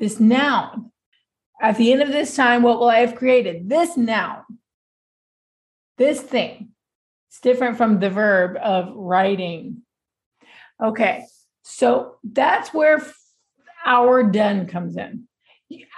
[0.00, 0.90] this noun.
[1.60, 3.68] At the end of this time, what will I have created?
[3.68, 4.42] This noun,
[5.96, 6.70] this thing.
[7.30, 9.82] It's different from the verb of writing,
[10.82, 11.24] Okay.
[11.62, 13.04] So that's where
[13.86, 15.28] hour done comes in.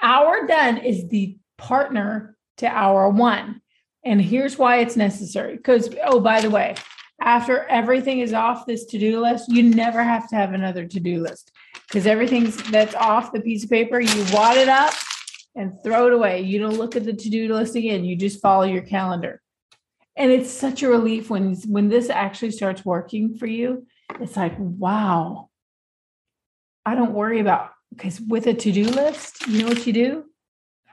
[0.03, 3.61] Hour done is the partner to hour one.
[4.05, 5.57] And here's why it's necessary.
[5.57, 6.75] Because, oh, by the way,
[7.20, 11.01] after everything is off this to do list, you never have to have another to
[11.01, 11.51] do list
[11.88, 14.92] because everything's that's off the piece of paper, you wad it up
[15.55, 16.42] and throw it away.
[16.42, 19.40] You don't look at the to do list again, you just follow your calendar.
[20.16, 23.87] And it's such a relief when when this actually starts working for you
[24.21, 25.49] it's like, wow,
[26.87, 30.25] I don't worry about because with a to do list, you know what you do?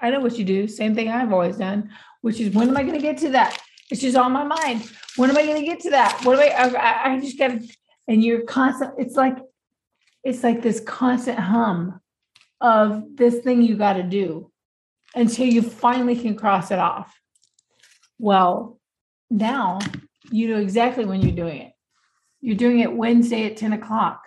[0.02, 0.68] I know what you do.
[0.68, 1.90] Same thing I've always done,
[2.22, 3.58] which is when am I going to get to that?
[3.90, 4.90] It's just on my mind.
[5.18, 6.22] When am I going to get to that?
[6.24, 6.80] What am I?
[6.80, 7.68] I, I just got to,
[8.08, 8.94] and you're constant.
[8.98, 9.38] It's like,
[10.24, 12.00] it's like this constant hum
[12.62, 14.52] of this thing you got to do
[15.14, 17.14] until you finally can cross it off.
[18.18, 18.80] Well,
[19.30, 19.80] now
[20.32, 21.74] you know exactly when you're doing it.
[22.42, 24.24] You're doing it Wednesday at 10 o'clock.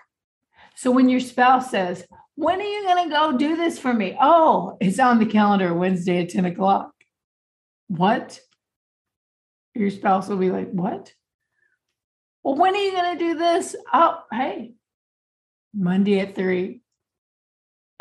[0.77, 4.17] So when your spouse says, When are you going to go do this for me?
[4.21, 6.93] Oh, it's on the calendar Wednesday at 10 o'clock.
[7.89, 8.41] What?
[9.75, 11.13] Your spouse will be like, What?
[12.43, 13.75] Well, when are you going to do this?
[13.93, 14.75] Oh, hey,
[15.75, 16.83] Monday at three.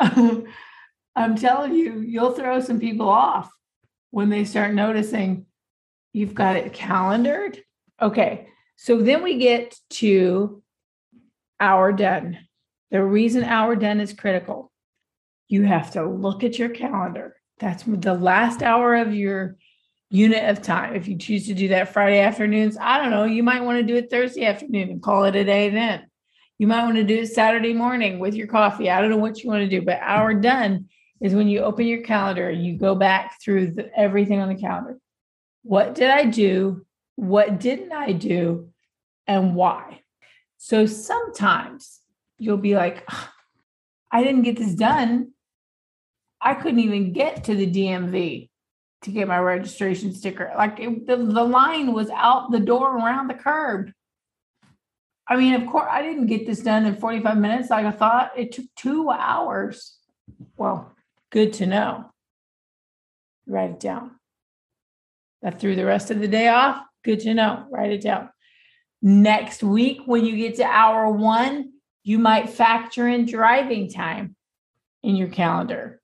[1.16, 3.50] I'm telling you, you'll throw some people off
[4.10, 5.46] when they start noticing
[6.12, 7.62] you've got it calendared.
[8.02, 10.62] Okay, so then we get to
[11.60, 12.38] hour done.
[12.90, 14.70] The reason hour done is critical.
[15.48, 17.36] You have to look at your calendar.
[17.58, 19.56] That's the last hour of your
[20.10, 20.94] unit of time.
[20.94, 23.82] If you choose to do that Friday afternoons, I don't know, you might want to
[23.82, 26.06] do it Thursday afternoon and call it a day then.
[26.58, 28.90] You might want to do it Saturday morning with your coffee.
[28.90, 30.88] I don't know what you want to do, but hour done
[31.20, 34.98] is when you open your calendar, you go back through the, everything on the calendar.
[35.62, 36.83] What did I do?
[37.16, 38.70] What didn't I do?
[39.26, 40.00] And why?
[40.58, 42.00] So sometimes
[42.38, 43.08] you'll be like,
[44.10, 45.32] I didn't get this done.
[46.40, 48.50] I couldn't even get to the DMV
[49.02, 50.52] to get my registration sticker.
[50.56, 53.92] Like it, the, the line was out the door around the curb.
[55.26, 58.32] I mean, of course, I didn't get this done in 45 minutes like I thought.
[58.36, 59.96] It took two hours.
[60.56, 60.92] Well,
[61.30, 62.10] good to know.
[63.46, 64.12] Write it down.
[65.42, 66.82] That threw the rest of the day off.
[67.04, 67.66] Good to know.
[67.70, 68.30] Write it down.
[69.02, 74.36] Next week, when you get to hour one, you might factor in driving time
[75.02, 76.00] in your calendar.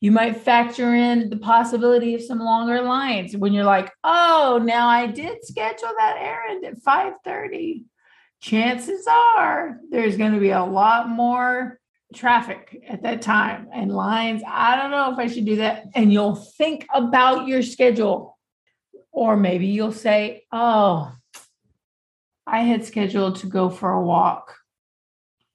[0.00, 4.86] You might factor in the possibility of some longer lines when you're like, oh, now
[4.86, 7.84] I did schedule that errand at 5:30
[8.40, 11.80] chances are there's going to be a lot more
[12.14, 14.42] traffic at that time and lines.
[14.46, 15.86] I don't know if I should do that.
[15.94, 18.33] And you'll think about your schedule.
[19.14, 21.12] Or maybe you'll say, oh,
[22.46, 24.56] I had scheduled to go for a walk.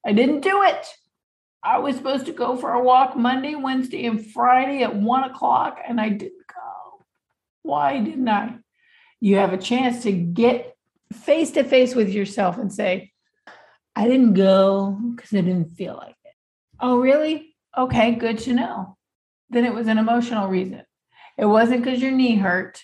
[0.06, 0.88] I didn't do it.
[1.62, 5.80] I was supposed to go for a walk Monday, Wednesday, and Friday at one o'clock,
[5.86, 7.06] and I didn't go.
[7.64, 8.56] Why didn't I?
[9.20, 10.78] You have a chance to get
[11.12, 13.12] face to face with yourself and say,
[13.94, 16.34] I didn't go because I didn't feel like it.
[16.80, 17.58] Oh, really?
[17.78, 18.98] Okay, good to know.
[19.50, 20.84] Then it was an emotional reason.
[21.38, 22.82] It wasn't because your knee hurt.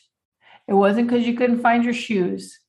[0.68, 2.60] It wasn't because you couldn't find your shoes.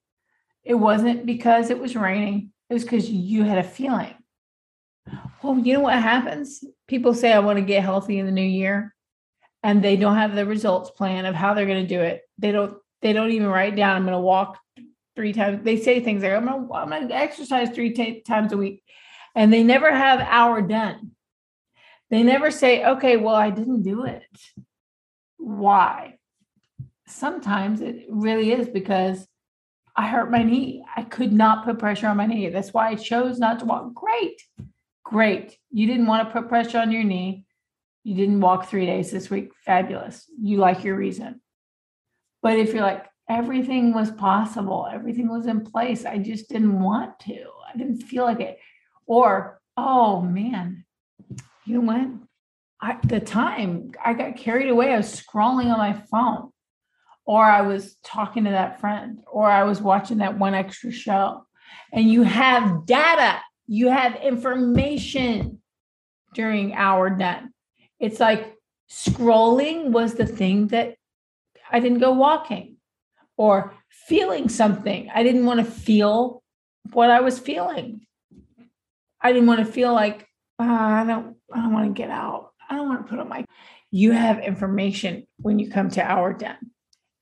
[0.65, 2.53] It wasn't because it was raining.
[2.69, 4.15] It was because you had a feeling.
[5.43, 6.65] Well, you know what happens?
[6.89, 8.95] People say, I want to get healthy in the new year,
[9.63, 12.23] and they don't have the results plan of how they're going to do it.
[12.39, 14.59] They don't, they don't even write down, I'm going to walk
[15.17, 15.65] three times.
[15.65, 18.83] They say things like, I'm gonna, I'm gonna exercise three t- times a week.
[19.35, 21.13] And they never have hour done.
[22.11, 24.25] They never say, okay, well, I didn't do it.
[25.39, 26.19] Why?
[27.07, 29.27] Sometimes it really is because
[29.95, 30.85] I hurt my knee.
[30.97, 32.49] I could not put pressure on my knee.
[32.51, 33.95] That's why I chose not to walk.
[33.95, 34.42] Great.
[35.05, 35.57] Great.
[35.71, 37.47] You didn't want to put pressure on your knee.
[38.05, 39.53] You didn't walk three days this week.
[39.64, 40.31] Fabulous.
[40.40, 41.40] You like your reason.
[42.42, 46.05] But if you're like, everything was possible, everything was in place.
[46.05, 47.45] I just didn't want to.
[47.73, 48.59] I didn't feel like it.
[49.07, 50.85] Or, oh man,
[51.64, 52.09] you what?
[52.81, 56.53] I, the time I got carried away, I was scrolling on my phone,
[57.27, 61.45] or I was talking to that friend, or I was watching that one extra show.
[61.93, 65.61] And you have data, you have information
[66.35, 67.51] during hour done.
[67.99, 68.55] It's like
[68.91, 70.95] scrolling was the thing that
[71.71, 72.77] I didn't go walking
[73.37, 75.11] or feeling something.
[75.12, 76.43] I didn't want to feel
[76.93, 78.07] what I was feeling.
[79.21, 80.29] I didn't want to feel like
[80.61, 82.53] uh, I don't I don't want to get out.
[82.71, 83.45] I don't want to put on my
[83.91, 86.71] you have information when you come to hour done.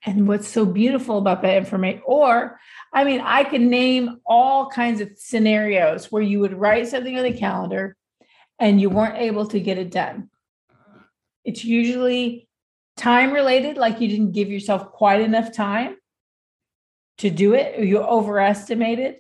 [0.07, 2.61] And what's so beautiful about that information, or
[2.93, 7.25] I mean, I can name all kinds of scenarios where you would write something on
[7.25, 7.97] the calendar
[8.59, 10.29] and you weren't able to get it done.
[11.45, 12.49] It's usually
[12.97, 15.97] time related, like you didn't give yourself quite enough time
[17.19, 19.17] to do it, or you overestimated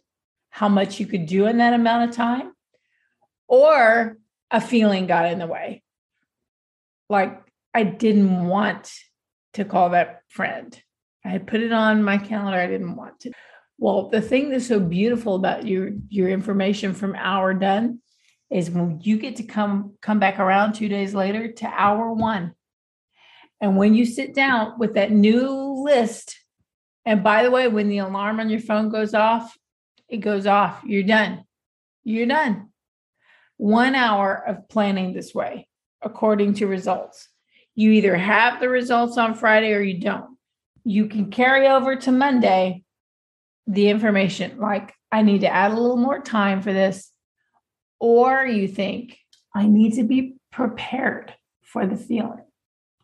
[0.50, 2.52] how much you could do in that amount of time,
[3.48, 4.18] or
[4.50, 5.82] a feeling got in the way.
[7.08, 7.40] Like
[7.72, 8.92] I didn't want
[9.54, 10.80] to call that friend.
[11.24, 12.58] I had put it on my calendar.
[12.58, 13.32] I didn't want to.
[13.78, 18.00] Well, the thing that's so beautiful about your your information from hour done
[18.50, 22.54] is when you get to come come back around two days later to hour one.
[23.60, 26.36] And when you sit down with that new list
[27.04, 29.56] and by the way, when the alarm on your phone goes off,
[30.08, 30.82] it goes off.
[30.84, 31.44] You're done.
[32.02, 32.70] You're done.
[33.56, 35.68] One hour of planning this way,
[36.02, 37.28] according to results.
[37.74, 40.36] You either have the results on Friday or you don't.
[40.84, 42.84] You can carry over to Monday
[43.66, 47.10] the information, like, I need to add a little more time for this.
[48.00, 49.16] Or you think,
[49.54, 51.32] I need to be prepared
[51.62, 52.44] for the feeling.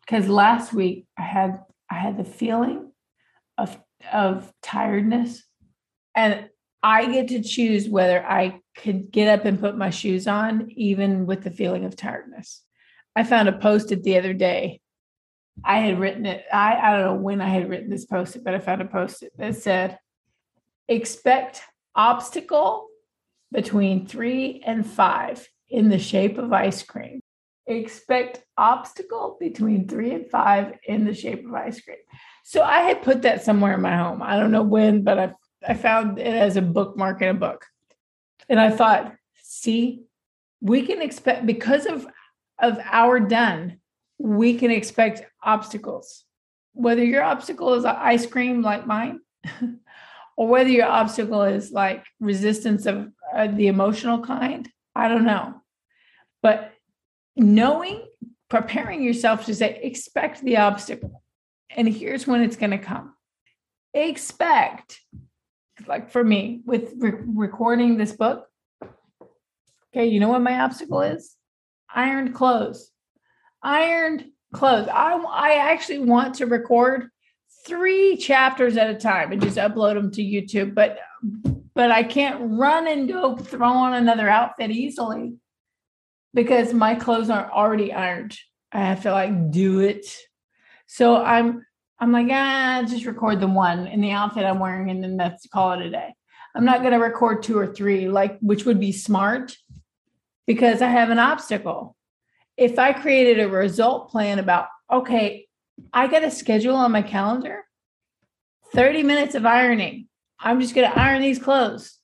[0.01, 2.91] Because last week I had I had the feeling
[3.57, 3.77] of
[4.11, 5.43] of tiredness.
[6.15, 6.49] And
[6.83, 11.25] I get to choose whether I could get up and put my shoes on, even
[11.25, 12.63] with the feeling of tiredness.
[13.15, 14.81] I found a post it the other day.
[15.63, 16.45] I had written it.
[16.51, 18.85] I, I don't know when I had written this post it, but I found a
[18.85, 19.99] post it that said,
[20.87, 21.61] expect
[21.95, 22.87] obstacle
[23.51, 27.21] between three and five in the shape of ice cream.
[27.67, 31.97] Expect obstacle between three and five in the shape of ice cream.
[32.43, 34.21] So I had put that somewhere in my home.
[34.21, 35.33] I don't know when, but I
[35.67, 37.65] I found it as a bookmark in a book.
[38.49, 40.03] And I thought, see,
[40.59, 42.07] we can expect because of
[42.61, 43.79] of hour done,
[44.17, 46.25] we can expect obstacles
[46.73, 49.19] whether your obstacle is ice cream like mine,
[50.37, 55.61] or whether your obstacle is like resistance of uh, the emotional kind, I don't know.
[56.41, 56.73] But
[57.35, 58.05] knowing,
[58.49, 61.23] preparing yourself to say, expect the obstacle.
[61.69, 63.13] And here's when it's going to come.
[63.93, 64.99] Expect,
[65.87, 68.47] like for me, with re- recording this book.
[69.93, 71.35] Okay, you know what my obstacle is?
[71.95, 72.91] Ironed clothes.
[73.63, 74.87] Ironed clothes.
[74.87, 77.09] I, I actually want to record
[77.65, 80.99] three chapters at a time and just upload them to YouTube, but
[81.73, 85.35] but I can't run and go throw on another outfit easily
[86.33, 88.37] because my clothes aren't already ironed.
[88.71, 90.05] I have to like do it.
[90.87, 91.65] So I'm
[91.99, 95.47] I'm like, ah, just record the one in the outfit I'm wearing and then that's
[95.47, 96.13] call it a day.
[96.55, 99.55] I'm not gonna record two or three, like which would be smart
[100.47, 101.95] because I have an obstacle.
[102.57, 105.47] If I created a result plan about, okay,
[105.93, 107.63] I got a schedule on my calendar,
[108.73, 110.07] 30 minutes of ironing.
[110.39, 111.97] I'm just gonna iron these clothes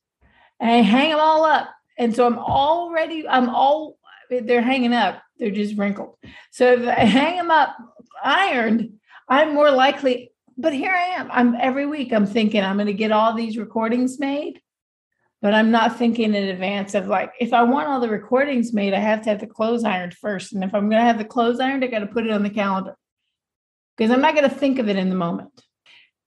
[0.59, 1.69] and hang them all up.
[1.97, 3.97] And so I'm already, I'm all
[4.29, 5.21] they're hanging up.
[5.37, 6.15] They're just wrinkled.
[6.51, 7.75] So if I hang them up
[8.23, 8.93] ironed,
[9.27, 10.31] I'm more likely.
[10.57, 11.29] But here I am.
[11.31, 12.11] I'm every week.
[12.11, 14.59] I'm thinking I'm going to get all these recordings made,
[15.47, 18.93] but I'm not thinking in advance of like if I want all the recordings made,
[18.93, 20.51] I have to have the clothes ironed first.
[20.51, 22.43] And if I'm going to have the clothes ironed, I got to put it on
[22.43, 22.97] the calendar
[23.95, 25.51] because I'm not going to think of it in the moment.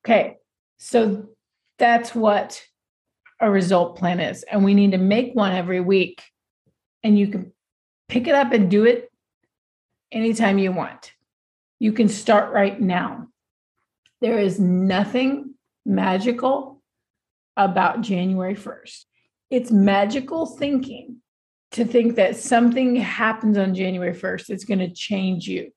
[0.02, 0.36] Okay,
[0.78, 1.28] so
[1.78, 2.64] that's what
[3.40, 6.22] a result plan is, and we need to make one every week.
[7.02, 7.52] And you can
[8.08, 9.12] pick it up and do it
[10.10, 11.12] anytime you want.
[11.78, 13.28] You can start right now.
[14.22, 16.80] There is nothing magical
[17.54, 19.04] about January 1st.
[19.51, 21.16] It's magical thinking
[21.72, 25.70] to think that something happens on January 1st it's going to change you.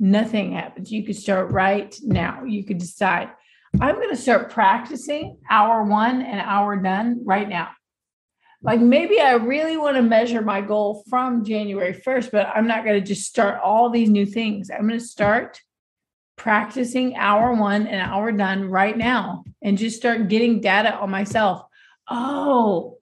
[0.00, 0.92] Nothing happens.
[0.92, 2.44] You could start right now.
[2.44, 3.30] You could decide,
[3.80, 7.68] I'm going to start practicing hour one and hour done right now
[8.62, 12.84] like maybe I really want to measure my goal from January 1st, but I'm not
[12.84, 14.70] going to just start all these new things.
[14.70, 15.60] I'm going to start
[16.36, 21.62] practicing hour one and hour done right now and just start getting data on myself.
[22.10, 22.97] Oh,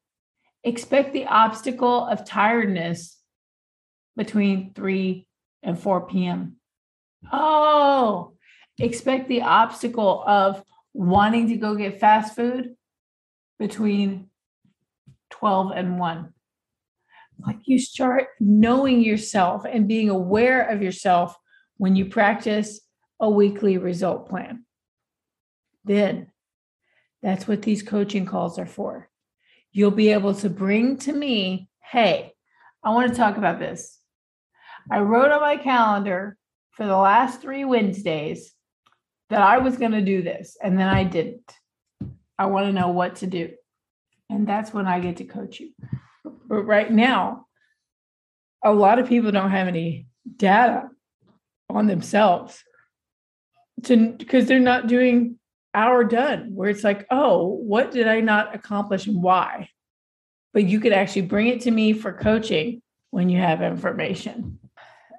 [0.66, 3.16] expect the obstacle of tiredness
[4.16, 5.26] between 3
[5.62, 6.56] and 4 p.m.
[7.32, 8.32] Oh,
[8.78, 10.62] expect the obstacle of
[10.92, 12.74] wanting to go get fast food
[13.60, 14.28] between
[15.30, 16.32] 12 and 1.
[17.38, 21.36] Like you start knowing yourself and being aware of yourself
[21.76, 22.80] when you practice
[23.20, 24.64] a weekly result plan.
[25.84, 26.32] Then
[27.22, 29.10] that's what these coaching calls are for.
[29.76, 32.32] You'll be able to bring to me, hey,
[32.82, 33.98] I want to talk about this.
[34.90, 36.38] I wrote on my calendar
[36.70, 38.54] for the last three Wednesdays
[39.28, 41.52] that I was going to do this, and then I didn't.
[42.38, 43.50] I want to know what to do.
[44.30, 45.72] And that's when I get to coach you.
[46.24, 47.44] But right now,
[48.64, 50.06] a lot of people don't have any
[50.38, 50.88] data
[51.68, 52.64] on themselves
[53.82, 55.38] to because they're not doing
[55.76, 59.68] hour done where it's like, oh, what did I not accomplish and why?
[60.52, 64.58] But you could actually bring it to me for coaching when you have information.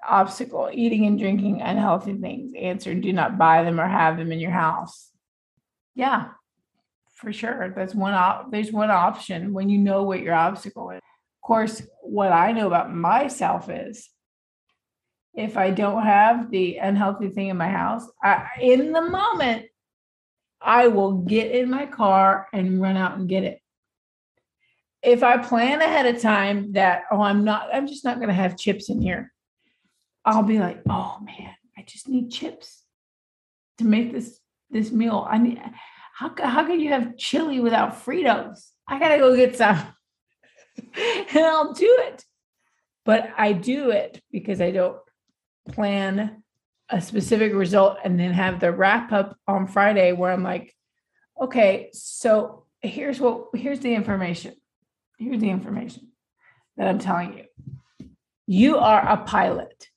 [0.07, 2.53] Obstacle eating and drinking unhealthy things.
[2.57, 5.11] Answer do not buy them or have them in your house.
[5.93, 6.29] Yeah,
[7.13, 7.73] for sure.
[7.75, 10.97] That's one op- there's one option when you know what your obstacle is.
[10.97, 14.09] Of course, what I know about myself is
[15.35, 19.66] if I don't have the unhealthy thing in my house, I, in the moment,
[20.61, 23.59] I will get in my car and run out and get it.
[25.03, 28.33] If I plan ahead of time that, oh, I'm not, I'm just not going to
[28.33, 29.31] have chips in here,
[30.25, 32.83] I'll be like, oh man, I just need chips
[33.77, 34.39] to make this
[34.69, 35.25] this meal.
[35.29, 35.61] I need
[36.13, 38.71] how, how can you have chili without Fritos?
[38.87, 39.77] I got to go get some
[40.95, 42.25] and I'll do it.
[43.05, 44.97] But I do it because I don't
[45.69, 46.43] plan
[46.89, 50.73] a specific result and then have the wrap up on Friday where I'm like,
[51.41, 54.55] okay, so here's what here's the information.
[55.17, 56.09] Here's the information
[56.77, 58.09] that I'm telling you.
[58.45, 59.89] You are a pilot.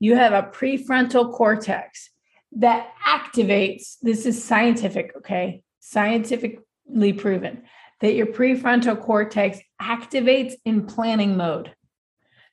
[0.00, 2.10] You have a prefrontal cortex
[2.52, 5.62] that activates this is scientific, okay?
[5.80, 7.62] Scientifically proven
[8.00, 11.74] that your prefrontal cortex activates in planning mode.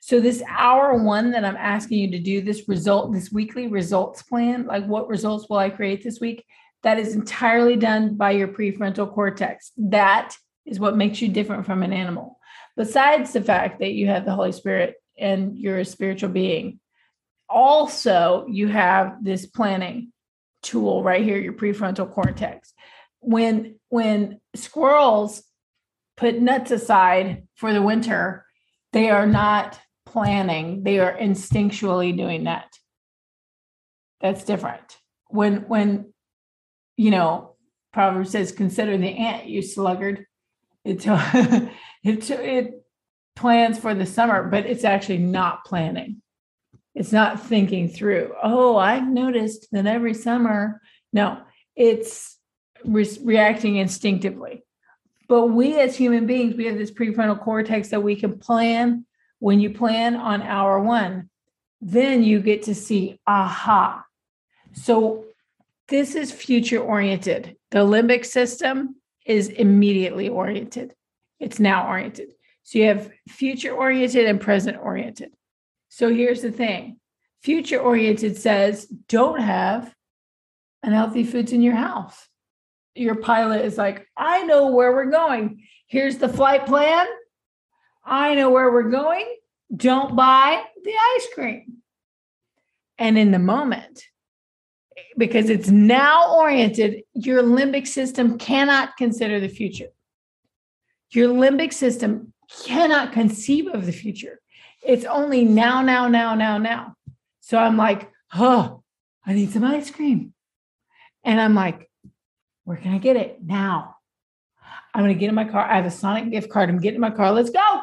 [0.06, 4.22] So, this hour one that I'm asking you to do, this result, this weekly results
[4.22, 6.46] plan, like what results will I create this week?
[6.82, 9.72] That is entirely done by your prefrontal cortex.
[9.78, 10.36] That
[10.66, 12.38] is what makes you different from an animal.
[12.76, 16.82] Besides the fact that you have the Holy Spirit and you're a spiritual being,
[17.48, 20.12] also you have this planning
[20.64, 22.74] tool right here, your prefrontal cortex.
[23.22, 25.44] When when squirrels
[26.18, 28.46] put nuts aside for the winter,
[28.92, 29.80] they are not
[30.14, 32.72] planning, they are instinctually doing that.
[34.22, 34.98] That's different.
[35.28, 36.14] When when
[36.96, 37.56] you know,
[37.92, 40.26] Proverbs says, consider the ant, you sluggard.
[40.86, 41.06] It,
[42.04, 42.86] it, it
[43.36, 46.22] plans for the summer, but it's actually not planning.
[46.96, 50.82] It's not thinking through, oh, I've noticed that every summer.
[51.12, 51.40] No,
[51.76, 52.38] it's
[52.86, 54.64] re- reacting instinctively.
[55.28, 59.06] But we as human beings, we have this prefrontal cortex that we can plan.
[59.44, 61.30] When you plan on hour one,
[61.82, 64.06] then you get to see, aha.
[64.72, 65.26] So
[65.90, 67.58] this is future oriented.
[67.72, 70.96] The limbic system is immediately oriented,
[71.42, 72.30] it's now oriented.
[72.64, 75.34] So you have future oriented and present oriented.
[75.90, 77.02] So here's the thing
[77.42, 79.94] future oriented says don't have
[80.84, 82.30] unhealthy foods in your house.
[82.96, 85.68] Your pilot is like, I know where we're going.
[85.88, 87.08] Here's the flight plan.
[88.06, 89.26] I know where we're going.
[89.76, 91.78] Don't buy the ice cream.
[92.98, 94.04] And in the moment,
[95.18, 99.90] because it's now oriented, your limbic system cannot consider the future.
[101.12, 102.34] Your limbic system
[102.66, 104.40] cannot conceive of the future.
[104.84, 106.96] It's only now, now, now, now, now.
[107.40, 108.84] So I'm like, oh,
[109.26, 110.34] I need some ice cream.
[111.24, 111.90] And I'm like,
[112.66, 113.40] where can I get it?
[113.44, 113.96] Now.
[114.94, 115.66] I'm going to get in my car.
[115.66, 116.70] I have a Sonic gift card.
[116.70, 117.32] I'm getting in my car.
[117.32, 117.82] Let's go.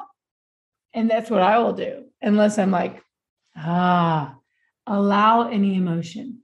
[0.92, 3.02] And that's what I will do, unless I'm like,
[3.56, 4.36] ah,
[4.86, 6.40] allow any emotion.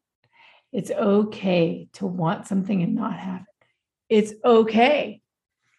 [0.73, 3.67] It's okay to want something and not have it.
[4.09, 5.23] It's okay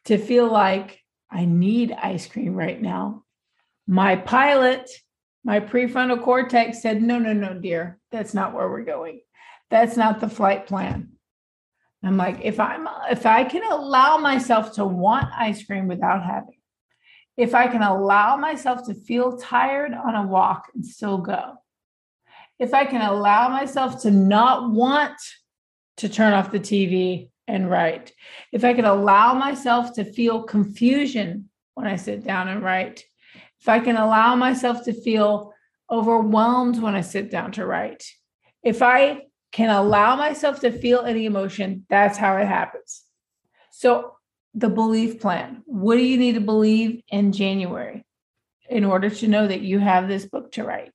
[0.06, 1.00] to feel like
[1.30, 3.24] I need ice cream right now.
[3.88, 4.90] My pilot,
[5.44, 9.22] my prefrontal cortex said, no, no, no, dear, that's not where we're going.
[9.70, 11.10] That's not the flight plan.
[12.04, 16.57] I'm like, if I'm if I can allow myself to want ice cream without having,
[17.38, 21.54] if I can allow myself to feel tired on a walk and still go,
[22.60, 25.18] if I can allow myself to not want
[25.98, 28.12] to turn off the TV and write,
[28.52, 33.04] if I can allow myself to feel confusion when I sit down and write,
[33.62, 35.54] if I can allow myself to feel
[35.90, 38.04] overwhelmed when I sit down to write,
[38.64, 39.22] if I
[39.52, 43.04] can allow myself to feel any emotion, that's how it happens.
[43.72, 44.17] So,
[44.58, 48.04] the belief plan what do you need to believe in January
[48.70, 50.92] in order to know that you have this book to write?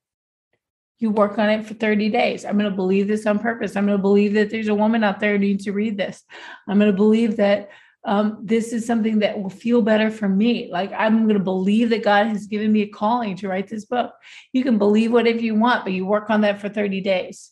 [1.03, 2.45] you work on it for 30 days.
[2.45, 3.75] I'm going to believe this on purpose.
[3.75, 6.23] I'm going to believe that there's a woman out there who needs to read this.
[6.69, 7.71] I'm going to believe that
[8.05, 10.69] um, this is something that will feel better for me.
[10.71, 13.85] Like I'm going to believe that God has given me a calling to write this
[13.85, 14.13] book.
[14.53, 17.51] You can believe whatever you want, but you work on that for 30 days.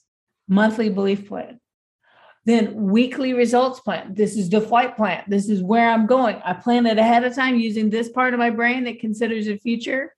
[0.49, 1.61] Monthly belief plan.
[2.47, 4.15] Then weekly results plan.
[4.15, 5.25] This is the flight plan.
[5.29, 6.41] This is where I'm going.
[6.45, 9.59] I plan it ahead of time using this part of my brain that considers the
[9.59, 10.15] future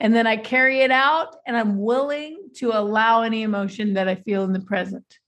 [0.00, 4.14] and then I carry it out and I'm willing to allow any emotion that I
[4.14, 5.18] feel in the present.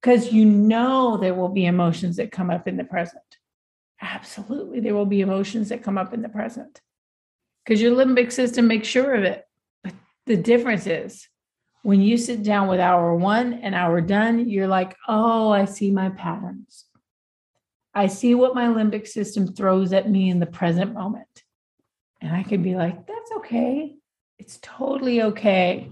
[0.00, 3.22] Because you know there will be emotions that come up in the present.
[4.00, 6.80] Absolutely, there will be emotions that come up in the present.
[7.64, 9.44] Because your limbic system makes sure of it.
[9.84, 9.94] But
[10.26, 11.28] the difference is
[11.82, 15.90] when you sit down with hour one and hour done, you're like, oh, I see
[15.90, 16.86] my patterns.
[17.92, 21.42] I see what my limbic system throws at me in the present moment.
[22.20, 23.96] And I can be like, that's okay.
[24.38, 25.90] It's totally okay.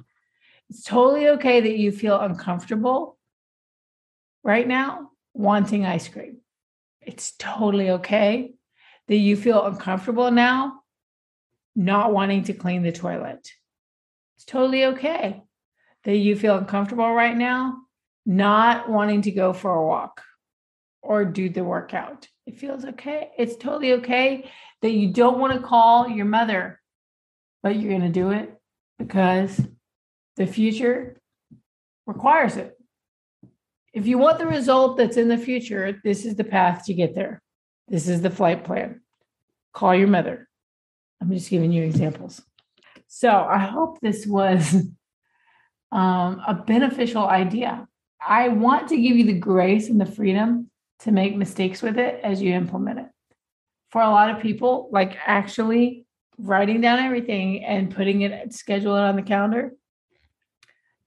[0.71, 3.19] It's totally okay that you feel uncomfortable
[4.45, 6.39] right now wanting ice cream.
[7.01, 8.55] It's totally okay
[9.09, 10.77] that you feel uncomfortable now
[11.75, 13.51] not wanting to clean the toilet.
[14.37, 15.43] It's totally okay
[16.05, 17.77] that you feel uncomfortable right now
[18.27, 20.23] not wanting to go for a walk
[21.03, 22.29] or do the workout.
[22.47, 23.31] It feels okay.
[23.39, 24.51] It's totally okay
[24.83, 26.81] that you don't want to call your mother,
[27.63, 28.55] but you're going to do it
[28.99, 29.61] because
[30.37, 31.21] the future
[32.07, 32.77] requires it.
[33.93, 37.15] If you want the result that's in the future, this is the path to get
[37.15, 37.43] there.
[37.89, 39.01] This is the flight plan.
[39.73, 40.49] Call your mother.
[41.21, 42.41] I'm just giving you examples.
[43.09, 44.85] So I hope this was
[45.93, 47.87] um, a beneficial idea.
[48.27, 50.71] I want to give you the grace and the freedom
[51.01, 53.07] to make mistakes with it as you implement it
[53.91, 56.07] for a lot of people, like actually
[56.39, 59.73] writing down everything and putting it, schedule it on the calendar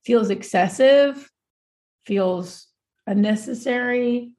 [0.04, 1.30] feels excessive,
[2.06, 2.68] feels
[3.08, 4.32] unnecessary,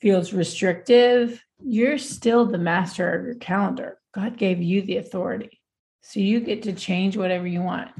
[0.00, 1.42] feels restrictive.
[1.62, 3.98] You're still the master of your calendar.
[4.12, 5.60] God gave you the authority.
[6.02, 7.90] So you get to change whatever you want.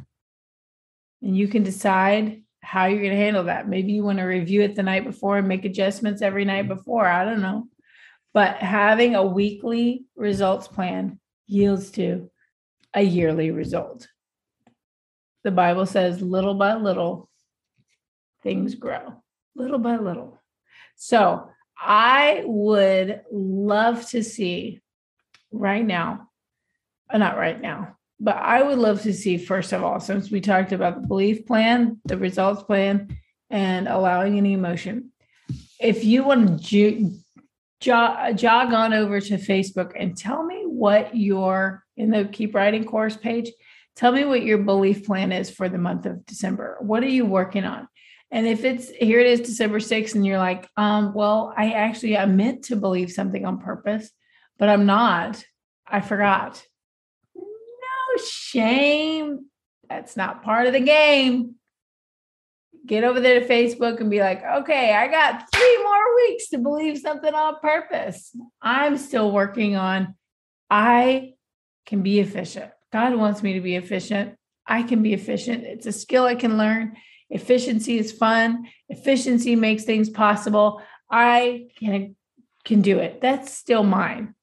[1.23, 3.69] And you can decide how you're going to handle that.
[3.69, 7.07] Maybe you want to review it the night before and make adjustments every night before.
[7.07, 7.67] I don't know.
[8.33, 12.31] But having a weekly results plan yields to
[12.95, 14.09] a yearly result.
[15.43, 17.29] The Bible says, little by little,
[18.43, 19.23] things grow,
[19.57, 20.43] little by little.
[20.97, 21.49] So
[21.79, 24.81] I would love to see
[25.51, 26.29] right now,
[27.13, 30.43] uh, not right now, but I would love to see, first of all, since we
[30.43, 33.17] talked about the belief plan, the results plan,
[33.49, 35.11] and allowing any emotion,
[35.81, 37.15] if you want to ju-
[37.81, 42.85] jog, jog on over to Facebook and tell me what your, in the Keep Writing
[42.85, 43.51] course page,
[43.97, 46.77] tell me what your belief plan is for the month of December.
[46.81, 47.89] What are you working on?
[48.31, 52.17] And if it's here it is December 6th and you're like, um, well, I actually
[52.17, 54.09] I meant to believe something on purpose,
[54.59, 55.43] but I'm not.
[55.87, 56.63] I forgot
[58.29, 59.47] shame.
[59.89, 61.57] That's not part of the game.
[62.87, 66.59] Get over there to Facebook and be like, okay, I got three more weeks to
[66.59, 68.35] believe something on purpose.
[68.63, 70.15] I'm still working on,
[70.71, 71.35] I
[71.87, 72.71] can be efficient.
[72.93, 74.37] God wants me to be efficient.
[74.67, 75.65] I can be efficient.
[75.65, 76.97] It's a skill I can learn.
[77.29, 78.69] Efficiency is fun.
[78.89, 80.83] Efficiency makes things possible.
[81.11, 82.17] I can
[82.65, 83.21] can do it.
[83.21, 84.35] That's still mine.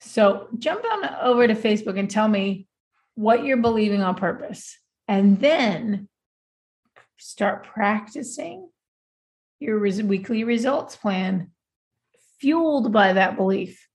[0.00, 2.67] So jump on over to Facebook and tell me
[3.18, 6.08] what you're believing on purpose, and then
[7.16, 8.68] start practicing
[9.58, 11.50] your res- weekly results plan
[12.38, 13.88] fueled by that belief.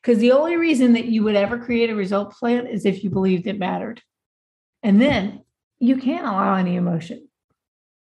[0.00, 3.10] Because the only reason that you would ever create a result plan is if you
[3.10, 4.00] believed it mattered.
[4.82, 5.44] And then
[5.78, 7.28] you can't allow any emotion.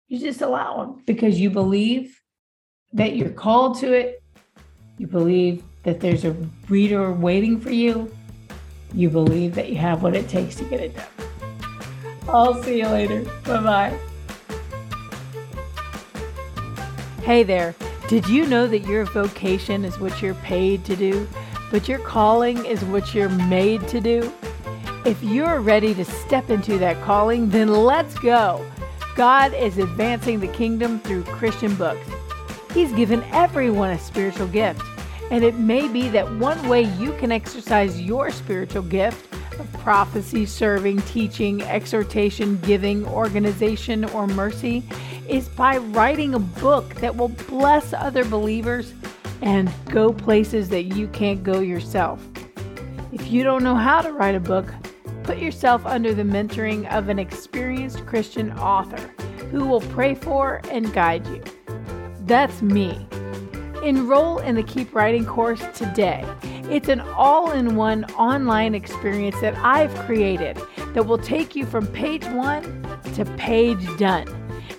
[0.09, 2.22] You just allow them because you believe
[2.93, 4.22] that you're called to it.
[4.99, 6.36] You believe that there's a
[6.70, 8.12] reader waiting for you
[8.94, 11.08] you believe that you have what it takes to get it done.
[12.28, 13.24] I'll see you later.
[13.46, 14.00] Bye bye.
[17.24, 17.76] Hey there.
[18.08, 21.28] Did you know that your vocation is what you're paid to do,
[21.70, 24.32] but your calling is what you're made to do?
[25.06, 28.66] If you're ready to step into that calling, then let's go.
[29.16, 32.06] God is advancing the kingdom through Christian books.
[32.74, 34.82] He's given everyone a spiritual gift.
[35.32, 40.46] And it may be that one way you can exercise your spiritual gift of prophecy,
[40.46, 44.84] serving, teaching, exhortation, giving, organization, or mercy
[45.30, 48.94] is by writing a book that will bless other believers
[49.42, 52.22] and go places that you can't go yourself.
[53.14, 54.68] If you don't know how to write a book,
[55.24, 59.00] put yourself under the mentoring of an experienced Christian author
[59.50, 61.42] who will pray for and guide you.
[62.26, 63.08] That's me.
[63.84, 66.24] Enroll in the Keep Writing course today.
[66.70, 70.60] It's an all in one online experience that I've created
[70.94, 72.64] that will take you from page one
[73.16, 74.28] to page done.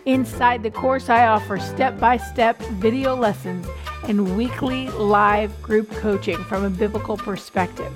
[0.07, 3.67] Inside the course, I offer step by step video lessons
[4.05, 7.93] and weekly live group coaching from a biblical perspective.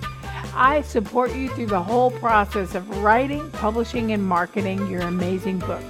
[0.55, 5.85] I support you through the whole process of writing, publishing, and marketing your amazing book.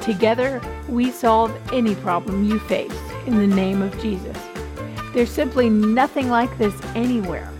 [0.00, 4.36] Together, we solve any problem you face in the name of Jesus.
[5.14, 7.50] There's simply nothing like this anywhere.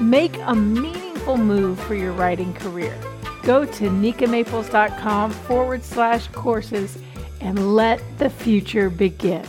[0.00, 2.98] Make a meaningful move for your writing career.
[3.42, 6.98] Go to nikamaples.com forward slash courses
[7.40, 9.46] and let the future begin.